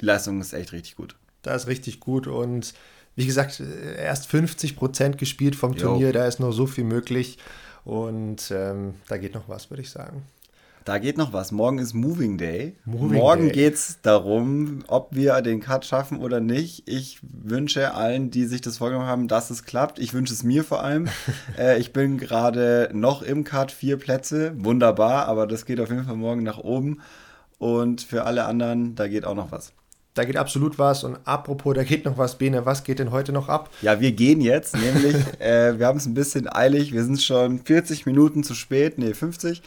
die 0.00 0.06
Leistung 0.06 0.40
ist 0.40 0.54
echt 0.54 0.72
richtig 0.72 0.94
gut. 0.94 1.16
Da 1.42 1.54
ist 1.54 1.66
richtig 1.66 2.00
gut 2.00 2.26
und 2.26 2.72
wie 3.16 3.26
gesagt, 3.26 3.62
erst 3.96 4.26
50 4.26 4.76
Prozent 4.76 5.18
gespielt 5.18 5.56
vom 5.56 5.76
Turnier, 5.76 6.08
jo. 6.08 6.12
da 6.12 6.26
ist 6.26 6.40
noch 6.40 6.52
so 6.52 6.66
viel 6.66 6.84
möglich 6.84 7.38
und 7.84 8.50
ähm, 8.50 8.94
da 9.08 9.16
geht 9.18 9.34
noch 9.34 9.48
was, 9.48 9.70
würde 9.70 9.82
ich 9.82 9.90
sagen. 9.90 10.22
Da 10.84 10.98
geht 10.98 11.16
noch 11.16 11.32
was. 11.32 11.50
Morgen 11.50 11.78
ist 11.78 11.94
Moving 11.94 12.36
Day. 12.36 12.76
Moving 12.84 13.18
Morgen 13.18 13.48
geht 13.50 13.74
es 13.74 14.02
darum, 14.02 14.84
ob 14.86 15.14
wir 15.14 15.40
den 15.40 15.60
Cut 15.60 15.86
schaffen 15.86 16.18
oder 16.18 16.40
nicht. 16.40 16.86
Ich 16.86 17.20
wünsche 17.22 17.94
allen, 17.94 18.30
die 18.30 18.44
sich 18.44 18.60
das 18.60 18.78
vorgenommen 18.78 19.08
haben, 19.08 19.26
dass 19.26 19.48
es 19.48 19.64
klappt. 19.64 19.98
Ich 19.98 20.12
wünsche 20.12 20.34
es 20.34 20.42
mir 20.42 20.62
vor 20.62 20.82
allem. 20.82 21.08
äh, 21.58 21.78
ich 21.78 21.94
bin 21.94 22.18
gerade 22.18 22.90
noch 22.92 23.22
im 23.22 23.44
Cut, 23.44 23.72
vier 23.72 23.96
Plätze. 23.96 24.52
Wunderbar, 24.58 25.26
aber 25.26 25.46
das 25.46 25.64
geht 25.64 25.80
auf 25.80 25.88
jeden 25.88 26.04
Fall 26.04 26.16
morgen 26.16 26.42
nach 26.42 26.58
oben. 26.58 27.00
Und 27.56 28.02
für 28.02 28.24
alle 28.24 28.44
anderen, 28.44 28.94
da 28.94 29.08
geht 29.08 29.24
auch 29.24 29.34
noch 29.34 29.52
was. 29.52 29.72
Da 30.14 30.24
geht 30.24 30.36
absolut 30.36 30.78
was. 30.78 31.02
Und 31.02 31.18
apropos, 31.24 31.74
da 31.74 31.82
geht 31.82 32.04
noch 32.04 32.16
was, 32.16 32.38
Bene, 32.38 32.64
was 32.64 32.84
geht 32.84 33.00
denn 33.00 33.10
heute 33.10 33.32
noch 33.32 33.48
ab? 33.48 33.68
Ja, 33.82 33.98
wir 33.98 34.12
gehen 34.12 34.40
jetzt, 34.40 34.76
nämlich, 34.76 35.16
äh, 35.40 35.76
wir 35.76 35.86
haben 35.86 35.98
es 35.98 36.06
ein 36.06 36.14
bisschen 36.14 36.48
eilig. 36.48 36.92
Wir 36.92 37.02
sind 37.02 37.20
schon 37.20 37.58
40 37.58 38.06
Minuten 38.06 38.44
zu 38.44 38.54
spät, 38.54 38.96
nee, 38.96 39.12
50. 39.12 39.60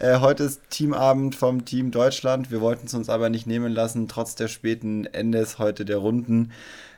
Äh, 0.00 0.18
heute 0.18 0.42
ist 0.42 0.60
Teamabend 0.70 1.36
vom 1.36 1.64
Team 1.64 1.92
Deutschland. 1.92 2.50
Wir 2.50 2.60
wollten 2.60 2.86
es 2.86 2.94
uns 2.94 3.08
aber 3.08 3.30
nicht 3.30 3.46
nehmen 3.46 3.72
lassen, 3.72 4.08
trotz 4.08 4.34
der 4.34 4.48
späten 4.48 5.06
Endes 5.06 5.60
heute 5.60 5.84
der 5.84 5.98
Runden, 5.98 6.50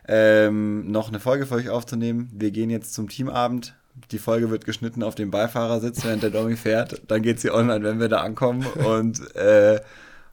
ähm, 0.09 0.91
noch 0.91 1.09
eine 1.09 1.21
Folge 1.21 1.45
für 1.45 1.57
euch 1.57 1.69
aufzunehmen. 1.69 2.31
Wir 2.33 2.53
gehen 2.53 2.71
jetzt 2.71 2.95
zum 2.95 3.11
Teamabend. 3.11 3.75
Die 4.13 4.19
Folge 4.19 4.51
wird 4.51 4.65
geschnitten 4.65 5.03
auf 5.03 5.15
dem 5.15 5.31
Beifahrersitz, 5.31 6.05
während 6.05 6.23
der 6.23 6.31
Domi 6.31 6.57
fährt. 6.57 7.03
Dann 7.09 7.21
geht 7.21 7.39
sie 7.39 7.51
online, 7.51 7.85
wenn 7.85 8.01
wir 8.01 8.09
da 8.09 8.23
ankommen. 8.23 8.67
Und 8.67 9.37
äh, 9.37 9.81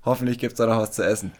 hoffentlich 0.05 0.39
gibt 0.39 0.53
es 0.53 0.57
da 0.57 0.65
noch 0.65 0.77
was 0.77 0.91
zu 0.91 1.03
essen. 1.03 1.31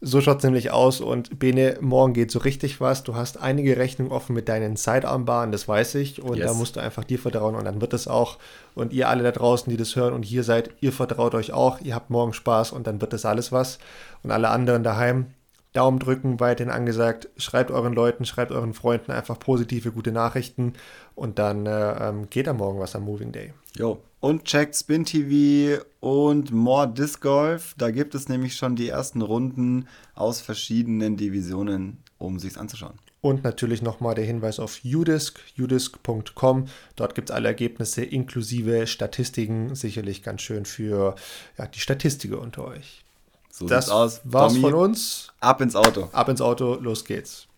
So 0.00 0.20
schaut 0.20 0.38
es 0.38 0.44
nämlich 0.44 0.70
aus. 0.70 1.00
Und 1.00 1.38
Bene, 1.38 1.78
morgen 1.80 2.12
geht 2.12 2.30
so 2.30 2.38
richtig 2.38 2.80
was. 2.80 3.02
Du 3.02 3.14
hast 3.14 3.40
einige 3.40 3.76
Rechnungen 3.78 4.12
offen 4.12 4.34
mit 4.34 4.48
deinen 4.48 4.76
Sidearmbahnen, 4.76 5.52
das 5.52 5.66
weiß 5.66 5.94
ich. 5.96 6.22
Und 6.22 6.36
yes. 6.36 6.46
da 6.46 6.54
musst 6.54 6.76
du 6.76 6.80
einfach 6.80 7.04
dir 7.04 7.18
vertrauen 7.18 7.54
und 7.54 7.64
dann 7.64 7.80
wird 7.80 7.94
es 7.94 8.06
auch. 8.06 8.38
Und 8.74 8.92
ihr 8.92 9.08
alle 9.08 9.22
da 9.22 9.32
draußen, 9.32 9.70
die 9.70 9.76
das 9.76 9.96
hören 9.96 10.12
und 10.12 10.22
hier 10.22 10.44
seid, 10.44 10.70
ihr 10.80 10.92
vertraut 10.92 11.34
euch 11.34 11.52
auch. 11.52 11.80
Ihr 11.80 11.94
habt 11.94 12.10
morgen 12.10 12.34
Spaß 12.34 12.72
und 12.72 12.86
dann 12.86 13.00
wird 13.00 13.12
das 13.12 13.24
alles 13.24 13.52
was. 13.52 13.78
Und 14.22 14.30
alle 14.30 14.50
anderen 14.50 14.82
daheim, 14.82 15.26
Daumen 15.72 15.98
drücken, 15.98 16.40
weiterhin 16.40 16.72
angesagt. 16.72 17.28
Schreibt 17.36 17.70
euren 17.70 17.92
Leuten, 17.92 18.24
schreibt 18.24 18.50
euren 18.52 18.72
Freunden 18.74 19.12
einfach 19.12 19.38
positive, 19.38 19.92
gute 19.92 20.12
Nachrichten. 20.12 20.74
Und 21.14 21.38
dann 21.38 21.66
äh, 21.66 22.08
ähm, 22.08 22.28
geht 22.28 22.48
am 22.48 22.58
Morgen 22.58 22.80
was 22.80 22.96
am 22.96 23.04
Moving 23.04 23.32
Day. 23.32 23.52
Jo. 23.76 23.98
Und 24.20 24.44
checkt 24.44 24.74
Spin 24.74 25.04
TV 25.04 25.82
und 26.00 26.50
More 26.50 26.88
Disc 26.88 27.20
Golf. 27.20 27.74
Da 27.78 27.90
gibt 27.90 28.14
es 28.14 28.28
nämlich 28.28 28.56
schon 28.56 28.74
die 28.74 28.88
ersten 28.88 29.22
Runden 29.22 29.86
aus 30.14 30.40
verschiedenen 30.40 31.16
Divisionen, 31.16 31.98
um 32.18 32.38
sich 32.38 32.58
anzuschauen. 32.58 32.98
Und 33.20 33.44
natürlich 33.44 33.82
nochmal 33.82 34.14
der 34.14 34.24
Hinweis 34.24 34.60
auf 34.60 34.80
udisk, 34.84 35.40
udisk.com. 35.58 36.66
Dort 36.94 37.14
gibt 37.14 37.30
es 37.30 37.34
alle 37.34 37.48
Ergebnisse 37.48 38.04
inklusive 38.04 38.86
Statistiken. 38.86 39.74
Sicherlich 39.74 40.22
ganz 40.22 40.42
schön 40.42 40.64
für 40.64 41.16
ja, 41.58 41.66
die 41.66 41.80
Statistiker 41.80 42.40
unter 42.40 42.64
euch. 42.64 43.04
So 43.50 43.66
das 43.66 43.88
aus. 43.88 44.20
war's 44.24 44.52
Tommy, 44.52 44.62
von 44.62 44.74
uns. 44.74 45.32
Ab 45.40 45.60
ins 45.60 45.74
Auto. 45.74 46.08
Ab 46.12 46.28
ins 46.28 46.40
Auto, 46.40 46.74
los 46.74 47.04
geht's. 47.04 47.48